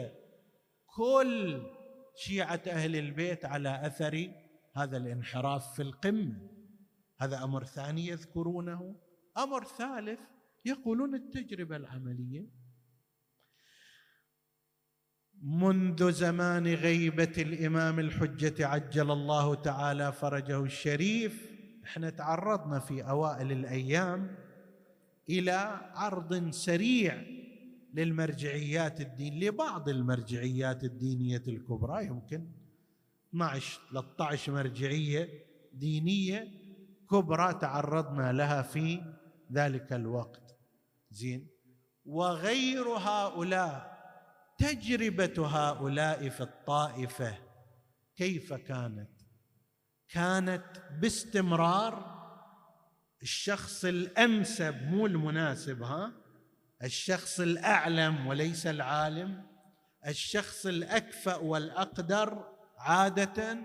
[0.96, 1.62] كل
[2.16, 4.32] شيعة أهل البيت على أثر
[4.76, 6.50] هذا الانحراف في القمة.
[7.20, 8.96] هذا أمر ثاني يذكرونه.
[9.38, 10.20] أمر ثالث
[10.66, 12.50] يقولون التجربة العملية.
[15.42, 21.57] منذ زمان غيبة الإمام الحجة عجل الله تعالى فرجه الشريف
[21.88, 24.36] إحنا تعرضنا في أوائل الأيام
[25.30, 25.52] إلى
[25.96, 27.24] عرض سريع
[27.94, 32.48] للمرجعيات الدين لبعض المرجعيات الدينية الكبرى يمكن
[33.30, 35.30] 12 13 مرجعية
[35.74, 36.48] دينية
[37.12, 39.02] كبرى تعرضنا لها في
[39.52, 40.58] ذلك الوقت.
[41.12, 41.48] زين.
[42.06, 43.98] وغير هؤلاء
[44.58, 47.38] تجربة هؤلاء في الطائفة
[48.16, 49.17] كيف كانت؟
[50.10, 50.66] كانت
[51.02, 52.18] باستمرار
[53.22, 56.12] الشخص الأنسب مو المناسب ها؟
[56.84, 59.44] الشخص الأعلم وليس العالم
[60.08, 62.46] الشخص الأكفأ والأقدر
[62.78, 63.58] عادة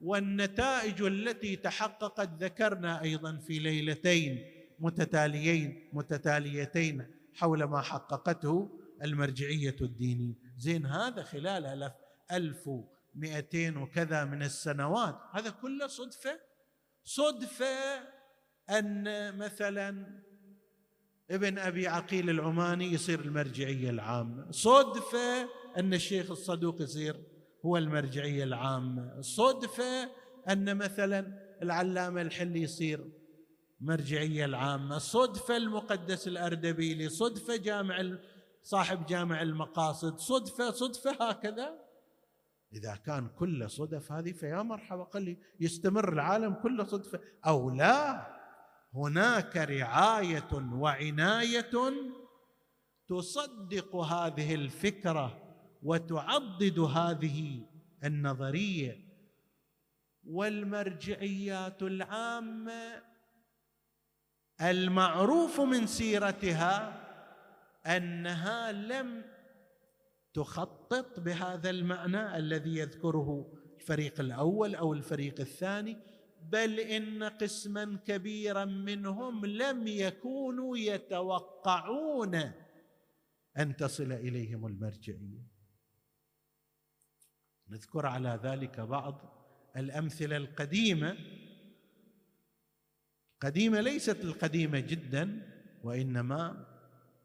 [0.00, 4.44] والنتائج التي تحققت ذكرنا أيضا في ليلتين
[4.78, 10.34] متتاليين متتاليتين حول ما حققته المرجعية الدينية.
[10.58, 11.90] زين هذا خلال
[12.32, 12.68] 1000
[13.14, 15.18] مئتين وكذا من السنوات.
[15.32, 16.40] هذا كله صدفة.
[17.04, 17.98] صدفة
[18.70, 20.22] أن مثلا
[21.30, 24.50] ابن أبي عقيل العماني يصير المرجعية العامة.
[24.50, 27.16] صدفة أن الشيخ الصدوق يصير
[27.64, 29.20] هو المرجعية العامة.
[29.20, 30.10] صدفة
[30.48, 33.12] أن مثلا العلامة الحلي يصير
[33.80, 34.98] مرجعية العامة.
[34.98, 37.08] صدفة المقدس الأردبيلي.
[37.08, 38.18] صدفة جامع
[38.62, 40.18] صاحب جامع المقاصد.
[40.18, 41.83] صدفة صدفة هكذا.
[42.74, 48.26] إذا كان كل صدف هذه فيا مرحبا قال يستمر العالم كله صدفة أو لا
[48.94, 51.70] هناك رعاية وعناية
[53.08, 55.40] تصدق هذه الفكرة
[55.82, 57.66] وتعضد هذه
[58.04, 59.04] النظرية.
[60.26, 63.02] والمرجعيات العامة
[64.60, 67.00] المعروف من سيرتها
[67.86, 69.33] أنها لم
[70.34, 75.96] تخطط بهذا المعنى الذي يذكره الفريق الأول أو الفريق الثاني
[76.42, 82.34] بل إن قسما كبيرا منهم لم يكونوا يتوقعون
[83.58, 85.46] أن تصل إليهم المرجعية.
[87.68, 89.34] نذكر على ذلك بعض
[89.76, 91.16] الأمثلة القديمة.
[93.40, 96.66] قديمة ليست القديمة جدا وإنما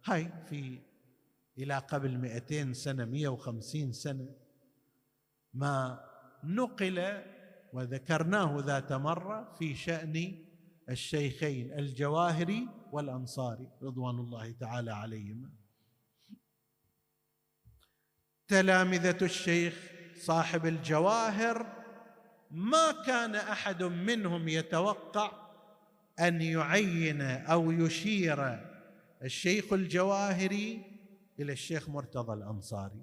[0.06, 0.89] هاي في
[1.60, 4.36] إلى قبل 200 سنة 150 سنة
[5.54, 6.06] ما
[6.44, 7.24] نقل
[7.74, 10.46] وذكرناه ذات مرة في شأن
[10.90, 15.50] الشيخين الجواهري والأنصاري رضوان الله تعالى عليهما.
[18.48, 21.80] تلامذة الشيخ صاحب الجواهر
[22.52, 25.32] ما كان أحد منهم يتوقع
[26.20, 28.60] أن يعين أو يشير
[29.24, 30.89] الشيخ الجواهري
[31.40, 33.02] إلى الشيخ مرتضى الأنصاري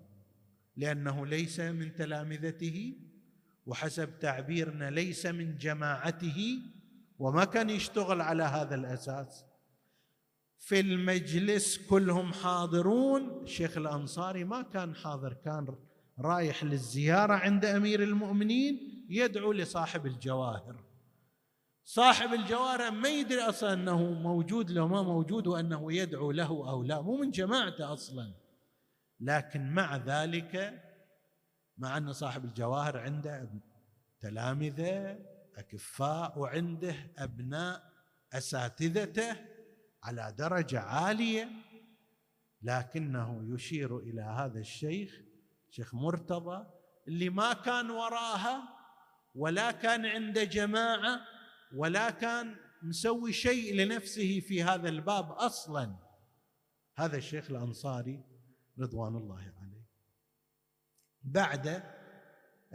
[0.77, 2.97] لأنه ليس من تلامذته
[3.67, 6.59] وحسب تعبيرنا ليس من جماعته
[7.19, 9.45] وما كان يشتغل على هذا الأساس.
[10.59, 15.77] في المجلس كلهم حاضرون الشيخ الأنصاري ما كان حاضر كان
[16.19, 20.86] رايح للزيارة عند أمير المؤمنين يدعو لصاحب الجواهر.
[21.89, 27.01] صاحب الجوارح ما يدري أصلا أنه موجود لو ما موجود وأنه يدعو له أو لا.
[27.01, 28.33] مو من جماعته أصلا.
[29.21, 30.83] لكن مع ذلك
[31.79, 33.49] مع أن صاحب الجواهر عنده
[34.21, 35.19] تلامذة
[35.57, 37.93] أكفاء وعنده أبناء
[38.33, 39.37] أساتذته
[40.03, 41.51] على درجة عالية
[42.63, 45.21] لكنه يشير إلى هذا الشيخ
[45.71, 46.67] شيخ مرتضى
[47.09, 48.63] اللي ما كان وراها
[49.35, 51.36] ولا كان عنده جماعة
[51.75, 55.97] ولا كان مسوي شيء لنفسه في هذا الباب أصلا.
[56.97, 58.25] هذا الشيخ الأنصاري
[58.79, 59.87] رضوان الله عليه.
[61.23, 61.83] بعد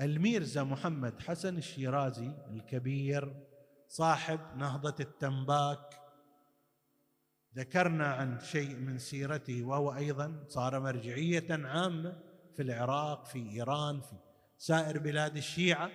[0.01, 3.47] الميرزا محمد حسن الشيرازي الكبير
[3.87, 6.01] صاحب نهضة التنباك
[7.55, 12.19] ذكرنا عن شيء من سيرته وهو أيضا صار مرجعية عامة
[12.55, 14.15] في العراق في إيران في
[14.57, 15.91] سائر بلاد الشيعة.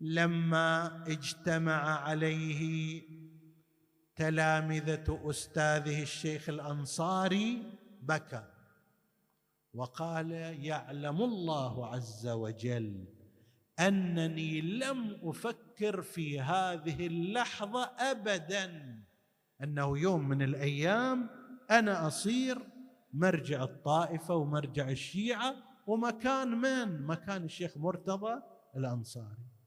[0.00, 3.02] لما اجتمع عليه
[4.16, 7.62] تلامذة أستاذه الشيخ الأنصاري
[8.02, 8.44] بكى
[9.74, 10.30] وقال
[10.64, 13.04] يعلم الله عز وجل
[13.78, 18.94] أنني لم أفكر في هذه اللحظة ابدا
[19.62, 21.30] أنه يوم من الأيام
[21.70, 22.58] أنا أصير
[23.12, 25.54] مرجع الطائفة ومرجع الشيعة
[25.86, 28.42] ومكان من؟ مكان الشيخ مرتضى
[28.76, 29.57] الأنصاري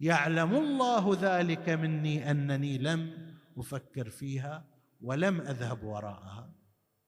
[0.00, 4.64] يعلم الله ذلك مني أنني لم أفكر فيها
[5.00, 6.54] ولم أذهب وراءها.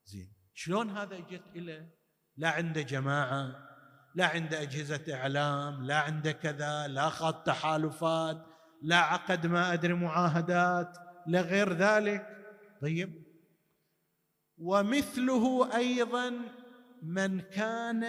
[0.05, 0.33] زين.
[0.55, 1.95] شلون هذا جت اليه
[2.37, 3.69] لا عنده جماعة
[4.15, 8.47] لا عنده أجهزة إعلام لا عنده كذا لا خط تحالفات
[8.83, 12.27] لا عقد ما أدري معاهدات لا غير ذلك.
[12.81, 13.23] طيب.
[14.59, 16.33] ومثله أيضا
[17.03, 18.05] من كان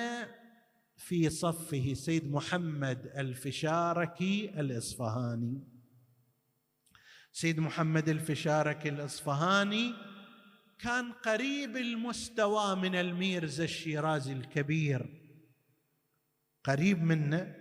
[1.00, 5.68] في صفه سيد محمد الفشاركي الإصفهاني.
[7.32, 9.93] سيد محمد الفشاركي الإصفهاني
[10.80, 15.24] كان قريب المستوى من الميرزا الشيرازي الكبير.
[16.64, 17.56] قريب منه.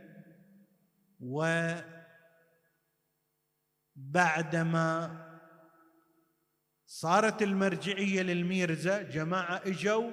[3.96, 5.24] وبعدما
[6.86, 10.10] صارت المرجعية للميرزا جماعة إجوا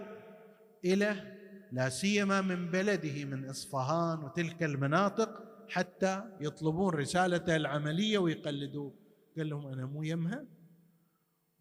[0.86, 1.35] إلى
[1.76, 8.94] لا سيما من بلده من إصفهان وتلك المناطق حتى يطلبون رسالته العملية ويقلدوه.
[9.38, 10.46] قال لهم أنا مو يمها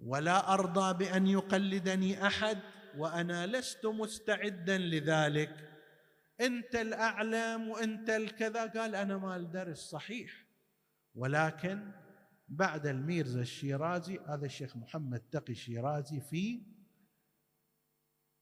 [0.01, 2.59] ولا أرضى بأن يقلدني أحد
[2.97, 5.71] وأنا لست مستعدا لذلك.
[6.41, 8.67] أنت الاعلم وأنت الكذا.
[8.67, 10.47] قال أنا مال درس صحيح.
[11.15, 11.93] ولكن
[12.49, 16.62] بعد الميرزا الشيرازي هذا الشيخ محمد تقي الشيرازي في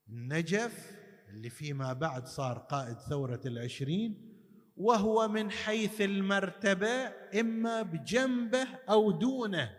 [0.09, 1.01] النجف
[1.33, 4.33] اللي فيما بعد صار قائد ثورة العشرين
[4.76, 9.70] وهو من حيث المرتبة إما بجنبه أو دونه.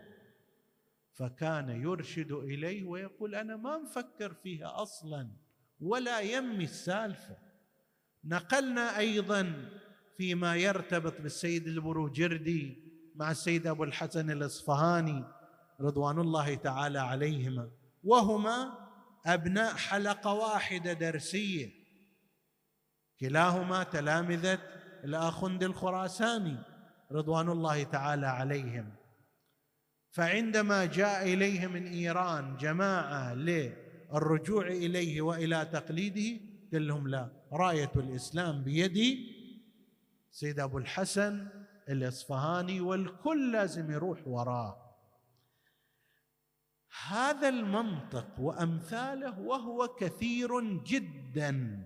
[1.12, 5.30] فكان يرشد إليه ويقول أنا ما مفكر فيها أصلا
[5.80, 7.36] ولا يمي السالفة.
[8.24, 9.70] نقلنا أيضا
[10.16, 12.84] فيما يرتبط بالسيد البروجردي
[13.14, 15.24] مع السيد أبو الحسن الإصفهاني
[15.80, 17.70] رضوان الله تعالى عليهما
[18.04, 18.83] وهما
[19.26, 21.70] أبناء حلقة واحدة درسية.
[23.20, 24.58] كلاهما تلامذة
[25.04, 26.58] الاخند الخراساني
[27.12, 28.94] رضوان الله تعالى عليهم.
[30.10, 36.40] فعندما جاء اليه من إيران جماعة للرجوع إليه وإلى تقليده
[36.72, 39.34] قال لهم لا راية الإسلام بيدي.
[40.30, 41.48] سيد أبو الحسن
[41.88, 44.83] الإصفهاني والكل لازم يروح وراه
[47.02, 51.84] هذا المنطق وأمثاله وهو كثير جدا.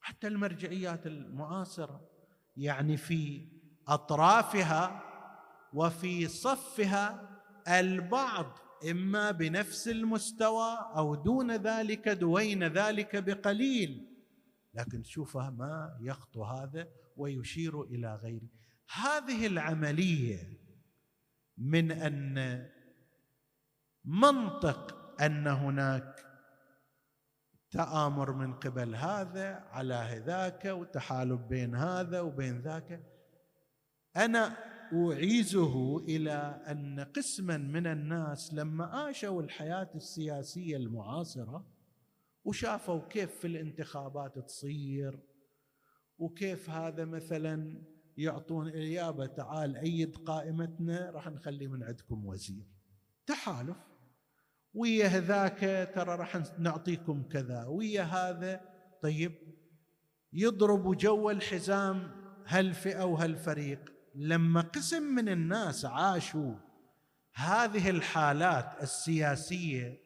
[0.00, 2.08] حتى المرجعيات المعاصرة
[2.56, 3.48] يعني في
[3.88, 5.02] أطرافها
[5.72, 7.30] وفي صفها
[7.68, 8.58] البعض
[8.90, 14.06] إما بنفس المستوى أو دون ذلك دوين ذلك بقليل.
[14.74, 18.48] لكن تشوفه ما يخطو هذا ويشير إلى غيره.
[18.94, 20.60] هذه العملية
[21.58, 22.66] من أن
[24.10, 26.26] منطق أن هناك
[27.70, 33.02] تآمر من قبل هذا على ذاك وتحالف بين هذا وبين ذاك.
[34.16, 34.56] أنا
[34.92, 41.66] أعيزه إلى أن قسما من الناس لما عاشوا الحياة السياسية المعاصرة
[42.44, 45.20] وشافوا كيف في الانتخابات تصير
[46.18, 47.82] وكيف هذا مثلا
[48.16, 52.66] يعطون اليابة تعال أيد قائمتنا راح نخلي من عندكم وزير.
[53.26, 53.89] تحالف.
[54.74, 58.60] ويا هذاك ترى راح نعطيكم كذا ويا هذا.
[59.02, 59.32] طيب
[60.32, 62.10] يضرب جو الحزام
[62.46, 66.54] هالفئة وهالفريق لما قسم من الناس عاشوا
[67.34, 70.00] هذه الحالات السياسية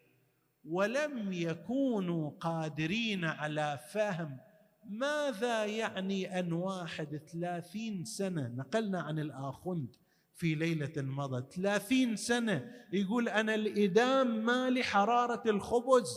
[0.65, 4.39] ولم يكونوا قادرين على فهم
[4.85, 9.97] ماذا يعني أن واحد ثلاثين سنة نقلنا عن الآخند
[10.35, 11.53] في ليلة مضت.
[11.53, 16.09] ثلاثين سنة يقول أنا الإدام مالي حرارة الخبز.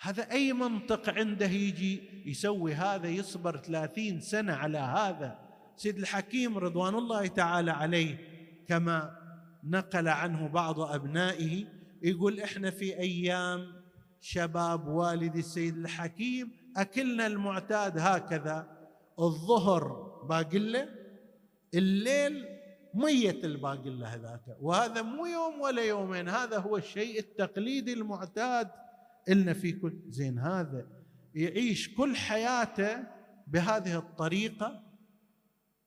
[0.00, 5.38] هذا أي منطق عنده يجي يسوي هذا يصبر ثلاثين سنة على هذا؟
[5.76, 8.18] سيد الحكيم رضوان الله تعالى عليه
[8.68, 9.18] كما
[9.64, 11.66] نقل عنه بعض أبنائه
[12.02, 13.82] يقول إحنا في أيام
[14.20, 18.88] شباب والدي السيد الحكيم أكلنا المعتاد هكذا.
[19.18, 19.92] الظهر
[20.28, 21.01] باقلة
[21.74, 22.48] الليل
[22.94, 24.56] مية الباقلة هذاك.
[24.60, 28.70] وهذا مو يوم ولا يومين هذا هو الشيء التقليدي المعتاد
[29.28, 30.86] إلنا في كل زين هذا
[31.34, 33.04] يعيش كل حياته
[33.46, 34.82] بهذه الطريقة.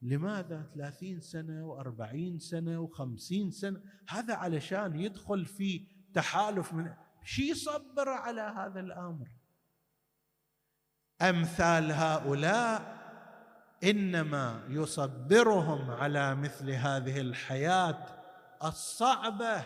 [0.02, 3.82] لماذا؟ ثلاثين سنة وأربعين سنة وخمسين سنة.
[4.10, 9.28] هذا علشان يدخل في تحالف من شي يصبر على هذا الأمر؟
[11.22, 13.05] أمثال هؤلاء
[13.84, 18.06] إنما يصبرهم على مثل هذه الحياة
[18.64, 19.64] الصعبة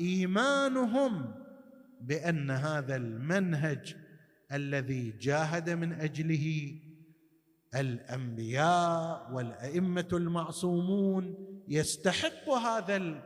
[0.00, 1.34] إيمانهم
[2.00, 3.96] بأن هذا المنهج
[4.52, 6.78] الذي جاهد من أجله
[7.74, 11.34] الأنبياء والأئمة المعصومون
[11.68, 13.22] يستحق هذا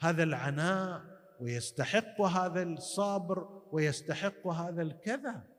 [0.00, 1.02] هذا العناء
[1.40, 5.55] ويستحق هذا الصبر ويستحق هذا الكذا.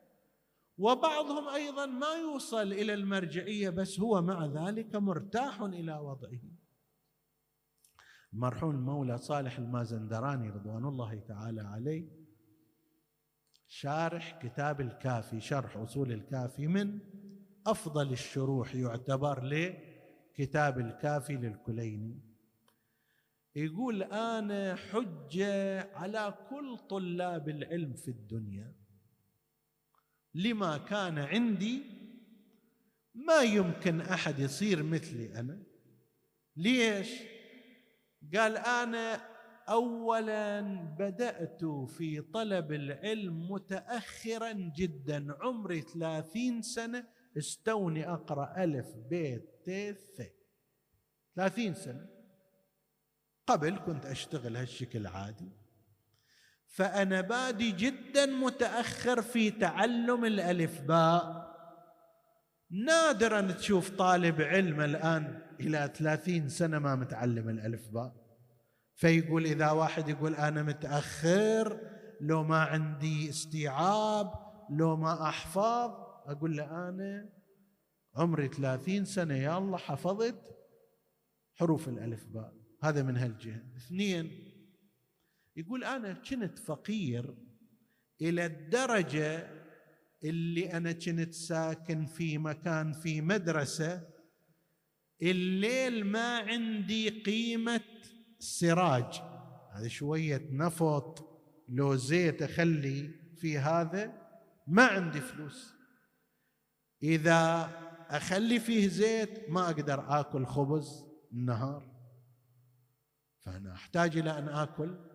[0.77, 6.41] وبعضهم أيضا ما يوصل إلى المرجعية بس هو مع ذلك مرتاح إلى وضعه.
[8.33, 12.09] المرحوم المولى صالح المازندراني رضوان الله تعالى عليه
[13.67, 16.99] شارح كتاب الكافي شرح أصول الكافي من
[17.67, 22.21] أفضل الشروح يعتبر لكتاب الكافي للكليني.
[23.55, 28.73] يقول أنا حجة على كل طلاب العلم في الدنيا
[30.37, 31.83] لما كان عندي
[33.15, 35.63] ما يمكن أحد يصير مثلي أنا.
[36.55, 37.09] ليش؟
[38.35, 39.15] قال أنا
[39.69, 40.61] اولا
[40.99, 47.07] بدأت في طلب العلم متاخرا جدا عمري ثلاثين سنة
[47.37, 49.69] استوني أقرأ ألف ب ت
[50.17, 50.21] ث.
[51.35, 52.07] ثلاثين سنة.
[53.47, 55.51] قبل كنت أشتغل هالشكل عادي.
[56.67, 61.47] فأنا بادي جدا متأخر في تعلم الألف باء.
[62.71, 68.15] نادرا تشوف طالب علم الآن إلى ثلاثين سنة ما متعلم الألف باء.
[68.95, 71.79] فيقول إذا واحد يقول أنا متأخر
[72.21, 74.31] لو ما عندي استيعاب
[74.69, 75.91] لو ما أحفظ
[76.25, 77.29] أقول له أنا
[78.15, 80.57] عمري ثلاثين سنة يا الله حفظت
[81.55, 82.53] حروف الألف باء.
[82.83, 83.61] هذا من هالجهة.
[83.77, 84.46] اثنين
[85.57, 87.35] يقول أنا كنت فقير
[88.21, 89.49] إلى الدرجة
[90.23, 94.07] اللي أنا كنت ساكن في مكان في مدرسة
[95.21, 97.81] الليل ما عندي قيمة
[98.39, 99.21] سراج.
[99.73, 101.27] هذه شوية نفط
[101.69, 104.27] لو زيت أخلي في هذا
[104.67, 105.73] ما عندي فلوس.
[107.03, 107.69] إذا
[108.09, 111.97] أخلي فيه زيت ما أقدر آكل خبز النهار.
[113.39, 115.06] فأنا أحتاج إلى أن آكل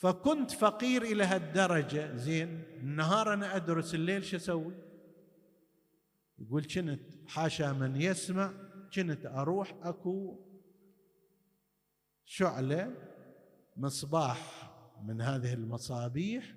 [0.00, 2.16] فكنت فقير إلى هالدرجة.
[2.16, 4.74] زين النهار أنا أدرس الليل شو أسوي؟
[6.38, 8.52] يقول كنت حاشا من يسمع
[8.94, 10.38] كنت أروح أكو
[12.24, 12.94] شعلة
[13.76, 14.70] مصباح
[15.04, 16.54] من هذه المصابيح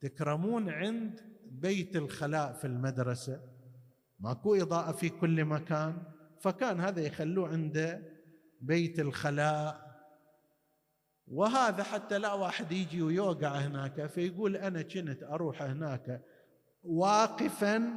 [0.00, 1.20] تكرمون عند
[1.50, 3.40] بيت الخلاء في المدرسة.
[4.20, 6.02] ماكو إضاءة في كل مكان.
[6.40, 8.02] فكان هذا يخلوه عند
[8.60, 9.85] بيت الخلاء
[11.28, 16.22] وهذا حتى لا واحد يجي ويوقع هناك فيقول أنا كنت أروح هناك
[16.84, 17.90] واقفا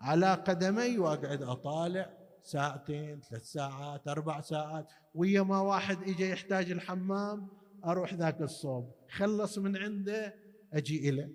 [0.00, 7.48] على قدمي وأقعد أطالع ساعتين ثلاث ساعات أربع ساعات ويا ما واحد اجى يحتاج الحمام
[7.84, 8.94] أروح ذاك الصوب.
[9.10, 10.34] خلص من عنده
[10.72, 11.32] أجي إليه.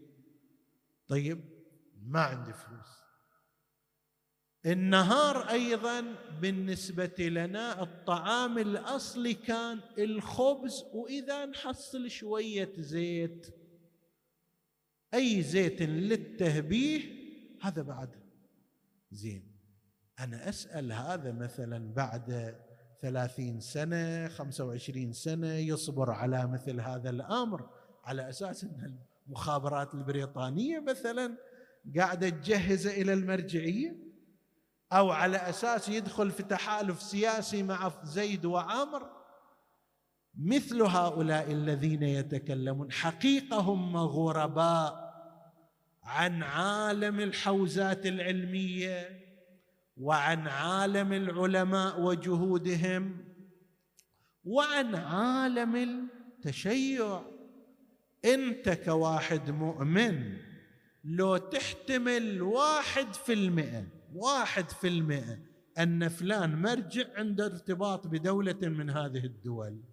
[1.08, 1.42] طيب
[2.06, 3.03] ما عندي فلوس.
[4.66, 13.48] النهار أيضا بالنسبة لنا الطعام الأصلي كان الخبز وإذا نحصل شوية زيت.
[15.14, 17.02] أي زيت للتهبيه
[17.62, 18.10] هذا بعد.
[19.12, 19.54] زين
[20.20, 22.56] أنا أسأل هذا مثلا بعد
[23.02, 27.70] ثلاثين سنة خمسة وعشرين سنة يصبر على مثل هذا الأمر
[28.04, 31.38] على أساس أن المخابرات البريطانية مثلا
[31.98, 34.03] قاعدة تجهزه إلى المرجعية؟
[34.92, 39.10] أو على أساس يدخل في تحالف سياسي مع زيد وعامر
[40.38, 42.92] مثل هؤلاء الذين يتكلمون.
[42.92, 45.14] حقيقه هم غرباء
[46.04, 49.20] عن عالم الحوزات العلمية
[49.98, 53.18] وعن عالم العلماء وجهودهم
[54.46, 57.22] وعن عالم التشيع.
[58.26, 60.38] أنت كواحد مؤمن
[61.04, 63.84] لو تحتمل واحد في المئة
[64.16, 65.40] واحد في المئة
[65.78, 69.84] أن فلان مرجع عند ارتباط بدولة من هذه الدول.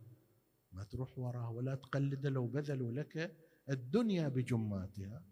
[0.73, 3.37] ما تروح وراه ولا تقلده لو بذلوا لك
[3.71, 5.23] الدنيا بجماتها.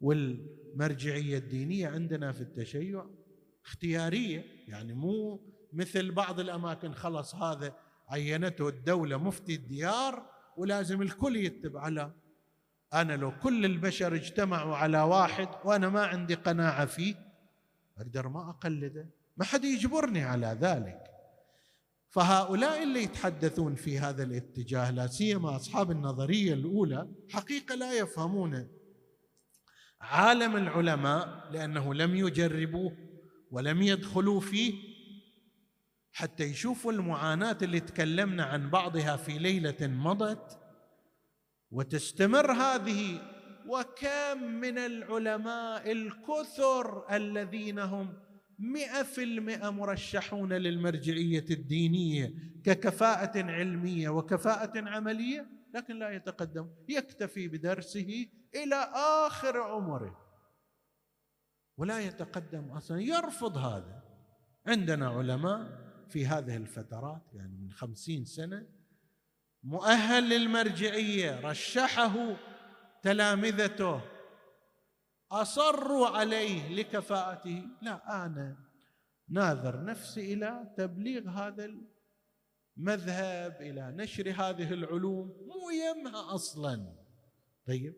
[0.00, 3.06] والمرجعية الدينية عندنا في التشيع
[3.64, 5.40] اختيارية يعني مو
[5.72, 7.76] مثل بعض الأماكن خلص هذا
[8.08, 11.88] عينته الدولة مفتي الديار ولازم الكل يتبع.
[11.88, 12.12] له
[12.94, 17.29] أنا لو كل البشر اجتمعوا على واحد وأنا ما عندي قناعة فيه
[18.00, 21.10] أقدر ما أقلده؟ ما حد يجبرني على ذلك.
[22.10, 28.68] فهؤلاء اللي يتحدثون في هذا الاتجاه لا سيما أصحاب النظرية الأولى حقيقة لا يفهمون
[30.00, 32.96] عالم العلماء لأنه لم يجربوه
[33.50, 34.74] ولم يدخلوا فيه
[36.12, 40.58] حتى يشوفوا المعاناة اللي تكلمنا عن بعضها في ليلة مضت
[41.70, 43.20] وتستمر هذه
[43.66, 48.14] وكم من العلماء الكثر الذين هم
[48.58, 52.34] مئة في المئة مرشحون للمرجعية الدينية
[52.64, 58.76] ككفاءة علمية وكفاءة عملية لكن لا يتقدم يكتفي بدرسه إلى
[59.26, 60.26] آخر عمره.
[61.76, 64.02] ولا يتقدم أصلا يرفض هذا.
[64.66, 68.66] عندنا علماء في هذه الفترات يعني من خمسين سنة
[69.62, 72.36] مؤهل للمرجعية رشحه
[73.02, 74.00] تلامذته.
[75.30, 77.64] أصروا عليه لكفاءته.
[77.82, 78.56] لا أنا
[79.28, 81.70] ناذر نفسي إلى تبليغ هذا
[82.76, 85.26] المذهب إلى نشر هذه العلوم.
[85.26, 86.96] مو يمها أصلا.
[87.66, 87.94] طيب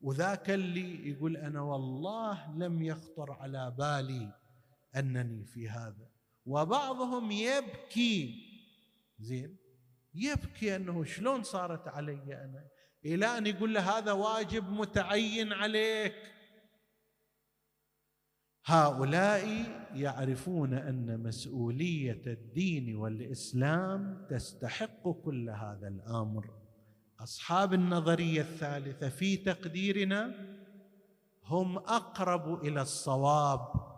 [0.00, 4.32] وذاك اللي يقول أنا والله لم يخطر على بالي
[4.96, 6.10] أنني في هذا.
[6.46, 8.48] وبعضهم يبكي.
[9.18, 9.56] زين
[10.14, 12.71] يبكي أنه شلون صارت علي أنا؟
[13.04, 16.14] إلى ان يقول له هذا واجب متعين عليك.
[18.64, 19.46] هؤلاء
[19.94, 26.50] يعرفون أن مسؤولية الدين والإسلام تستحق كل هذا الأمر.
[27.20, 30.34] أصحاب النظرية الثالثة في تقديرنا
[31.44, 33.92] هم أقرب إلى الصواب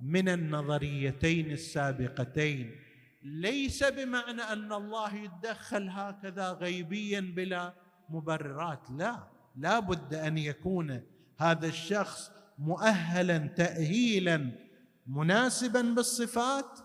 [0.00, 2.80] من النظريتين السابقتين.
[3.22, 8.90] ليس بمعنى أن الله يتدخل هكذا غيبيا بلا مبررات.
[8.90, 11.02] لا لا بد أن يكون
[11.38, 14.52] هذا الشخص مؤهلا تاهيلا
[15.06, 16.78] مناسبا بالصفات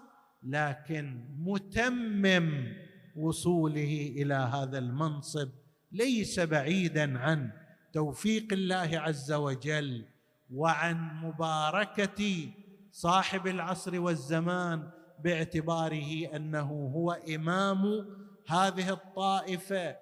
[0.43, 2.74] لكن متمم
[3.15, 5.49] وصوله إلى هذا المنصب.
[5.91, 7.51] ليس بعيدا عن
[7.93, 10.05] توفيق الله عز وجل
[10.53, 12.51] وعن مباركة
[12.91, 14.89] صاحب العصر والزمان
[15.24, 18.05] باعتباره أنه هو إمام
[18.47, 19.95] هذه الطائفة.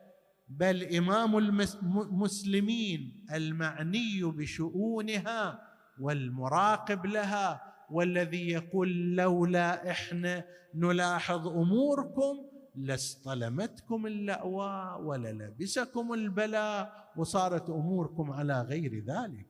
[0.49, 5.61] بل إمام المسلمين المعني بشؤونها
[5.99, 10.45] والمراقب لها والذي يقول لولا إحنا
[10.75, 12.45] نلاحظ أموركم
[12.75, 19.47] لاصطلمتكم اللأواء وللبسكم البلاء وصارت أموركم على غير ذلك.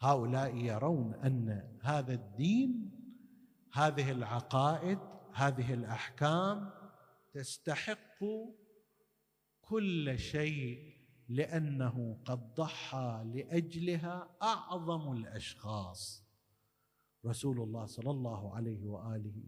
[0.00, 2.90] هؤلاء يرون أن هذا الدين
[3.72, 4.98] هذه العقائد
[5.34, 6.70] هذه الأحكام
[7.34, 8.24] تستحق
[9.70, 10.90] كل شيء
[11.28, 16.24] لأنه قد ضحى لأجلها أعظم الأشخاص.
[17.26, 19.42] رسول الله صلى الله عليه وآله.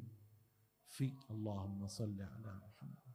[0.87, 3.15] في اللهم صل على محمد.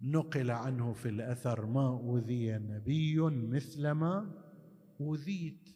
[0.00, 4.42] نقل عنه في الأثر ما أوذي نبي مثل ما
[5.00, 5.68] أوذيت.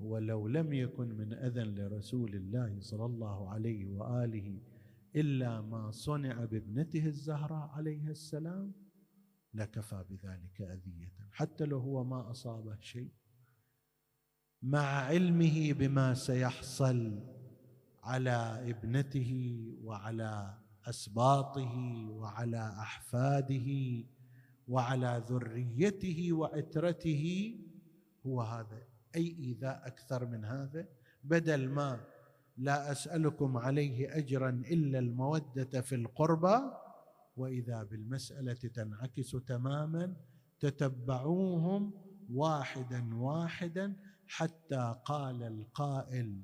[0.00, 4.69] ولو لم يكن من أذى لرسول الله صلى الله عليه وآله
[5.16, 8.72] إلا ما صنع بابنته الزهراء عليها السلام
[9.54, 11.12] لكفى بذلك أذية.
[11.32, 13.12] حتى لو هو ما أصابه شيء
[14.62, 17.20] مع علمه بما سيحصل
[18.02, 23.68] على ابنته وعلى أسباطه وعلى أحفاده
[24.68, 27.54] وعلى ذريته وعترته
[28.26, 28.82] هو هذا
[29.16, 30.88] أي ايذاء أكثر من هذا
[31.24, 32.00] بدل ما
[32.60, 36.58] لا أسألكم عليه أجرا إلا المودة في القربى
[37.36, 40.16] وإذا بالمسألة تنعكس تماما
[40.60, 41.92] تتبعوهم
[42.30, 43.96] واحدا واحدا
[44.26, 46.42] حتى قال القائل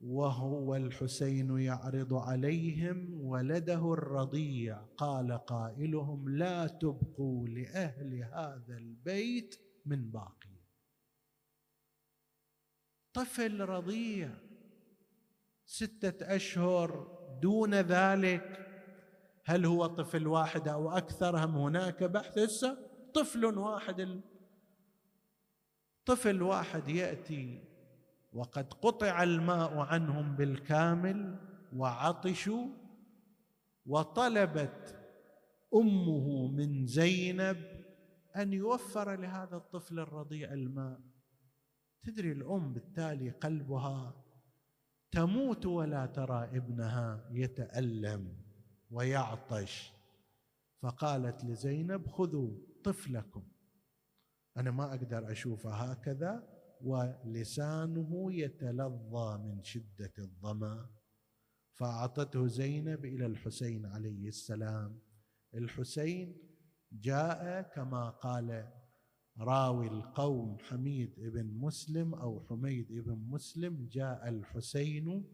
[0.00, 10.62] وهو الحسين يعرض عليهم ولده الرضيع قال قائلهم لا تبقوا لأهل هذا البيت من باقي
[13.14, 14.51] طفل رضيع
[15.72, 18.68] ستة أشهر دون ذلك
[19.44, 22.38] هل هو طفل واحد أو أكثر؟ هم هناك بحث.
[22.38, 22.78] هسه
[23.14, 24.20] طفل واحد
[26.06, 27.64] طفل واحد يأتي
[28.32, 31.38] وقد قطع الماء عنهم بالكامل
[31.76, 32.66] وعطشوا
[33.86, 34.98] وطلبت
[35.74, 37.84] أمه من زينب
[38.36, 41.00] أن يوفر لهذا الطفل الرضيع الماء.
[42.02, 44.21] تدري الأم بالتالي قلبها
[45.12, 48.36] تموت ولا ترى ابنها يتألم
[48.90, 49.92] ويعطش.
[50.82, 52.50] فقالت لزينب خذوا
[52.84, 53.48] طفلكم.
[54.56, 56.48] أنا ما أقدر أشوفه هكذا
[56.80, 60.90] ولسانه يتلظى من شدة الظمأ.
[61.72, 65.00] فأعطته زينب إلى الحسين عليه السلام.
[65.54, 66.36] الحسين
[66.92, 68.72] جاء كما قال
[69.38, 75.24] راوي القوم حميد بن مسلم أو حميد بن مسلم جاء الحسين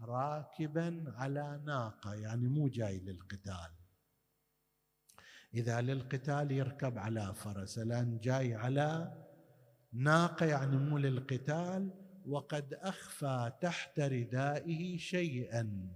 [0.00, 3.70] راكبا على ناقة يعني مو جاي للقتال.
[5.54, 9.12] إذا للقتال يركب على فرس الآن جاي على
[9.92, 11.90] ناقة يعني مو للقتال
[12.26, 15.88] وقد أخفى تحت ردائه شيئا.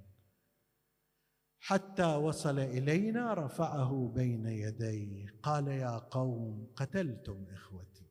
[1.61, 8.11] حتى وصل إلينا رفعه بين يديه قال يا قوم قتلتم إخوتي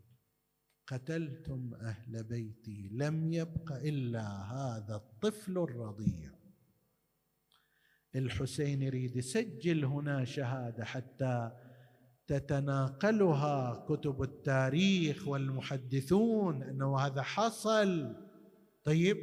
[0.88, 6.32] قتلتم أهل بيتي لم يبق إلا هذا الطفل الرضيع.
[8.16, 11.52] الحسين يريد يسجل هنا شهادة حتى
[12.28, 18.16] تتناقلها كتب التاريخ والمحدثون أنه هذا حصل.
[18.84, 19.18] طيب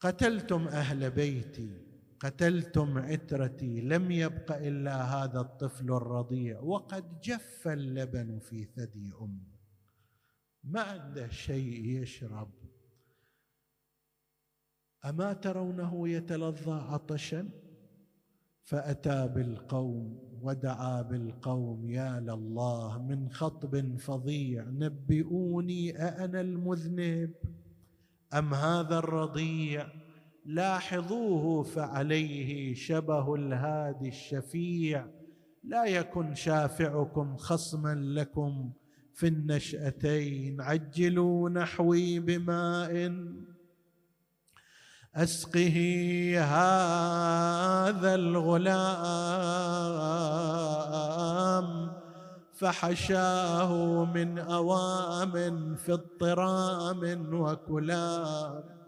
[0.00, 1.83] قتلتم أهل بيتي
[2.20, 6.60] قتلتم عترتي لم يبق إلا هذا الطفل الرضيع.
[6.60, 9.54] وقد جف اللبن في ثدي امه
[10.64, 12.50] ما عنده شيء يشرب.
[15.04, 17.48] أما ترونه يتلظى عطشا؟
[18.62, 27.34] فأتى بالقوم ودعا بالقوم يا لله من خطب فظيع نبئوني أأنا المذنب؟
[28.34, 30.03] أم هذا الرضيع؟
[30.44, 35.06] لاحظوه فعليه شبه الهادي الشفيع.
[35.64, 38.70] لا يكن شافعكم خصما لكم
[39.14, 40.60] في النشأتين.
[40.60, 43.12] عجلوا نحوي بماء.
[45.14, 45.76] أسقه
[46.40, 48.84] هذا الغلام.
[52.52, 58.83] فحشاه من أوام في اضطرام وكلام.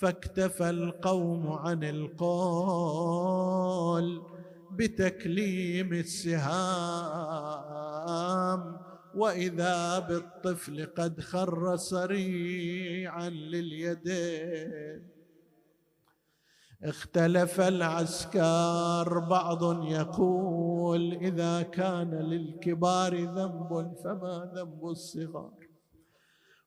[0.00, 3.42] فاكتفى القوم عن القول
[4.70, 6.50] بتكليم السهام
[9.14, 15.08] وإذا بالطفل قد خر صريعا لليدين.
[16.82, 25.59] اختلف العسكر بعض يقول إذا كان للكبار ذنب فما ذنب الصغار؟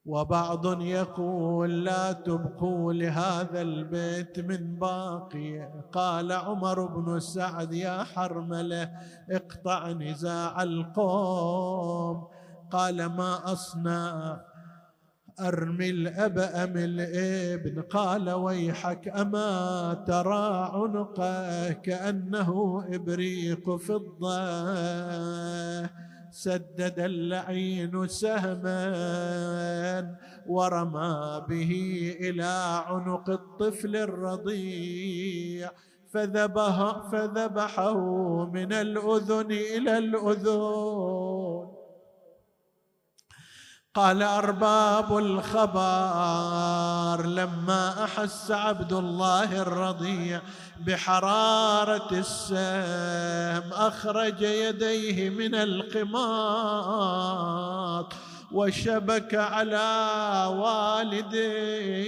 [0.05, 5.69] وبعض يقول لا تبقوا لهذا البيت من باقي.
[5.91, 8.91] قال عمر بن سعد يا حرملة
[9.31, 12.27] اقطع نزاع القوم.
[12.71, 14.41] قال ما أصنع؟
[15.39, 24.43] أرمي الأب أم الإبن؟ قال ويحك أما ترى عنقه؟ كأنه إبريق فضة.
[26.33, 28.81] سدد اللعين سهما
[30.49, 31.71] ورمى به
[32.19, 32.53] إلى
[32.89, 35.69] عنق الطفل الرضيع.
[36.13, 36.75] فذبح
[37.11, 37.99] فذبحه
[38.45, 41.72] من الأذن إلى الأذن.
[43.95, 45.73] قال أرباب الخبر
[47.25, 50.41] لما أحس عبد الله الرضيع
[50.87, 56.73] بحرارة السهم أخرج يديه من القماط
[58.51, 62.03] وشبك على والديه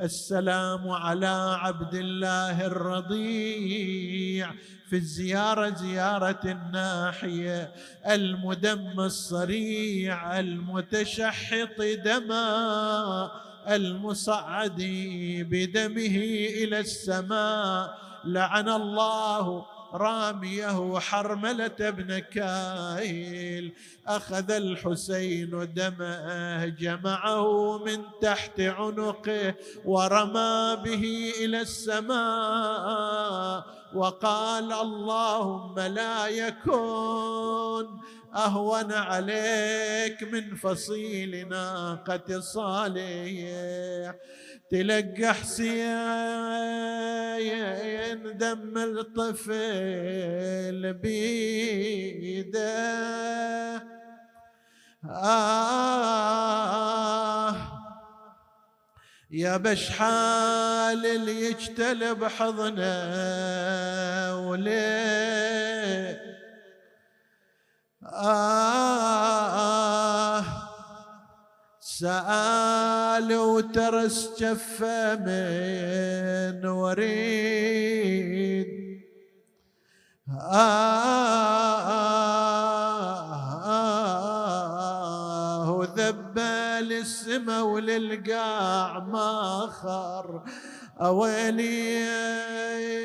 [0.00, 4.50] السلام على عبد الله الرضيع
[4.90, 7.72] في الزيارة زيارة الناحية
[8.06, 13.30] المدم الصريع المتشحط دما
[13.68, 14.82] المصعد
[15.50, 16.16] بدمه
[16.62, 17.98] إلى السماء.
[18.24, 19.66] لعن الله
[19.96, 23.72] راميه حرملة بن كايل.
[24.06, 33.06] أخذ الحسين دمه جمعه من تحت عنقه ورمى به إلى السماء.
[33.94, 38.00] وقال اللهم لا يكون
[38.36, 44.14] أهون عليك من فصيل ناقة صالح
[44.70, 45.96] تلقى حسين
[48.38, 52.66] دم الطفل بيده.
[55.10, 55.96] آه
[59.30, 62.86] يا بشحال اللي يجتلب حضنه
[64.48, 66.25] وليه؟
[68.12, 70.44] آه
[71.80, 78.66] سآل وترس جفة من وريد.
[80.40, 80.90] آه
[85.70, 86.38] وذب
[86.80, 90.42] للسما وللقاع مأخر.
[91.00, 92.06] أويلي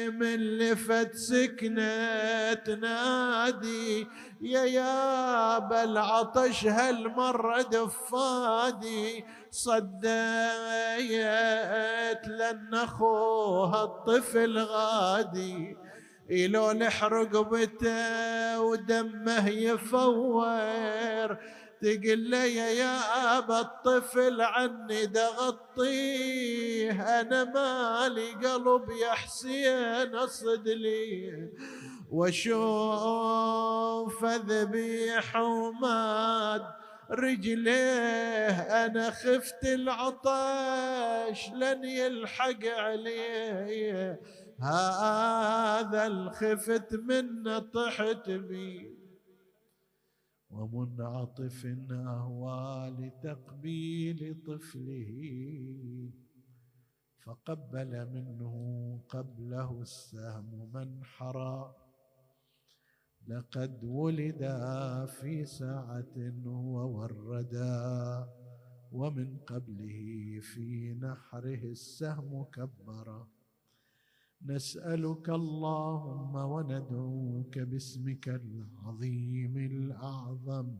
[0.09, 4.07] من لفت سكنة تنادي.
[4.41, 10.01] يا يا العطش هالمرة دفادي صديت
[12.27, 15.77] لأن أخوها الطفل غادي.
[16.31, 21.37] إلو لحرق رقبته ودمه يفور.
[21.81, 22.97] تقول لي يا
[23.37, 31.49] أبا الطفل عني دغطيه أنا مالي قلب يا حسين أصد لي
[32.11, 32.65] واشوف
[34.25, 36.61] ذبيح وماد
[37.11, 38.51] رجليه
[38.85, 44.21] أنا خفت العطش لن يلحق عليه
[44.59, 48.97] هذا الخفت منه طحت بي.
[50.49, 55.11] ومنعطف اهوى لتقبيل طفله.
[57.23, 58.53] فقبل منه
[59.09, 61.75] قبله السهم منحرا
[63.27, 66.15] لقد ولدا في ساعة
[66.45, 68.27] ووردا
[68.91, 73.27] ومن قبله في نحره السهم كبرا
[74.45, 80.77] نسألك اللهم وندعوك باسمك العظيم الأعظم.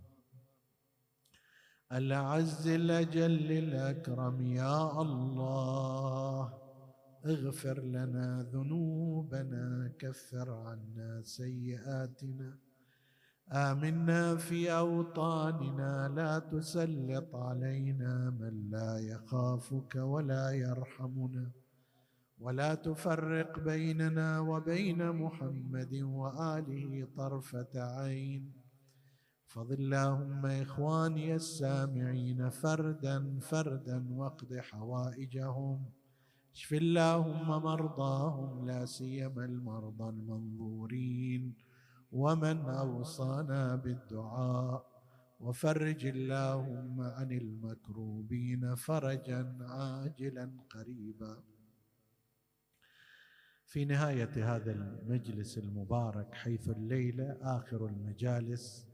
[1.92, 6.70] الأعز الأجل الأكرم يا الله.
[7.26, 12.57] اغفر لنا ذنوبنا كفر عنا سيئاتنا.
[13.51, 21.51] آمنا في أوطاننا لا تسلط علينا من لا يخافك ولا يرحمنا.
[22.39, 28.53] ولا تفرق بيننا وبين محمد وآله طرفة عين.
[29.47, 36.01] فضل اللهم إخواني السامعين فردا فردا واقض حوائجهم.
[36.54, 41.54] اشف اللهم مرضاهم لا سيما المرضى المنظورين.
[42.12, 44.91] ومن أوصانا بالدعاء.
[45.39, 51.43] وفرج اللهم عن المكروبين فرجا عاجلا قريبا.
[53.66, 58.88] في نهاية هذا المجلس المبارك حيث الليلة آخر المجالس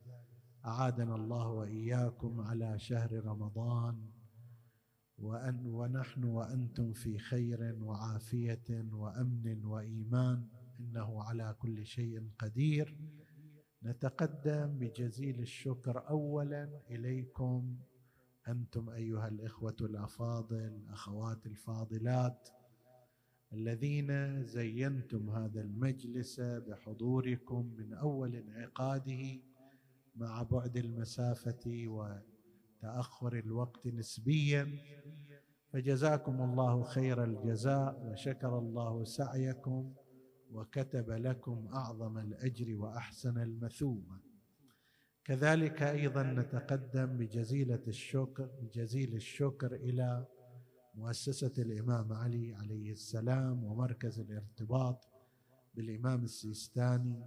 [0.66, 4.07] أعادنا الله وإياكم على شهر رمضان.
[5.18, 10.48] وأن ونحن وأنتم في خير وعافية وأمن وإيمان.
[10.80, 12.98] إنه على كل شيء قدير.
[13.84, 17.78] نتقدم بجزيل الشكر أولا إليكم
[18.48, 22.50] أنتم أيها الإخوة الأفاضل أخوات الفاضلات
[23.54, 29.40] الذين زينتم هذا المجلس بحضوركم من أول انعقاده
[30.16, 32.18] مع بعد المسافة و
[32.80, 34.78] تاخر الوقت نسبيا.
[35.78, 39.94] فجزاكم الله خير الجزاء وشكر الله سعيكم
[40.52, 44.18] وكتب لكم أعظم الأجر وأحسن المثوبه
[45.26, 50.26] كذلك أيضا نتقدم بجزيلة الشكر بجزيل الشكر إلى
[50.96, 55.08] مؤسسة الإمام علي عليه السلام ومركز الارتباط
[55.76, 57.24] بالإمام السيستاني.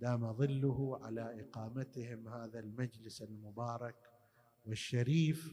[0.00, 4.11] دام ظله على إقامتهم هذا المجلس المبارك
[4.64, 5.52] والشريف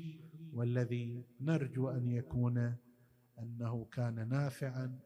[0.53, 2.75] والذي نرجو أن يكون
[3.39, 4.99] أنه كان نافعا.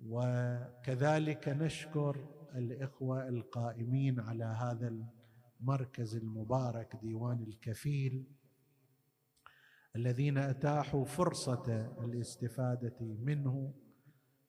[0.00, 5.06] وكذلك نشكر الإخوة القائمين على هذا
[5.60, 8.26] المركز المبارك ديوان الكفيل
[9.96, 13.74] الذين أتاحوا فرصة الاستفادة منه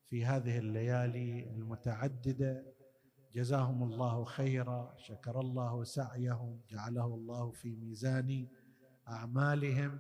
[0.06, 2.79] في هذه الليالي المتعددة.
[3.34, 8.48] جزاهم الله خيرا شكر الله سعيهم جعله الله في ميزان
[9.08, 10.00] أعمالهم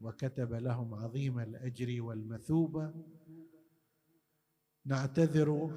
[0.00, 2.92] وكتب لهم عظيم الأجر والمثوبه
[4.84, 5.70] نعتذر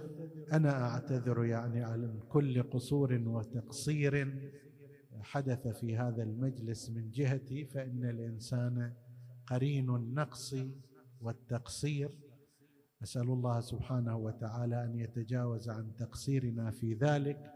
[0.53, 4.35] أنا أعتذر يعني عن كل قصور وتقصير
[5.21, 8.93] حدث في هذا المجلس من جهتي فإن الإنسان
[9.47, 10.55] قرين النقص
[11.21, 12.17] والتقصير.
[13.01, 17.53] نسال الله سبحانه وتعالى أن يتجاوز عن تقصيرنا في ذلك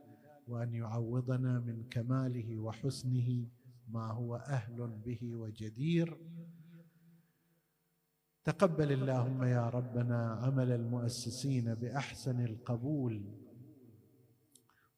[0.48, 3.48] وأن يعوضنا من كماله وحسنه
[3.88, 6.18] ما هو أهل به وجدير.
[8.44, 13.24] تقبل اللهم يا ربنا عمل المؤسسين بأحسن القبول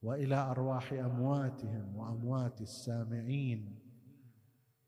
[0.01, 3.79] وإلى أرواح أمواتهم وأموات السامعين.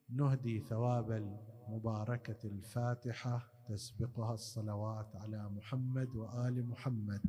[0.10, 7.22] نهدي ثواب المباركة الفاتحة تسبقها الصلوات على محمد وآل محمد.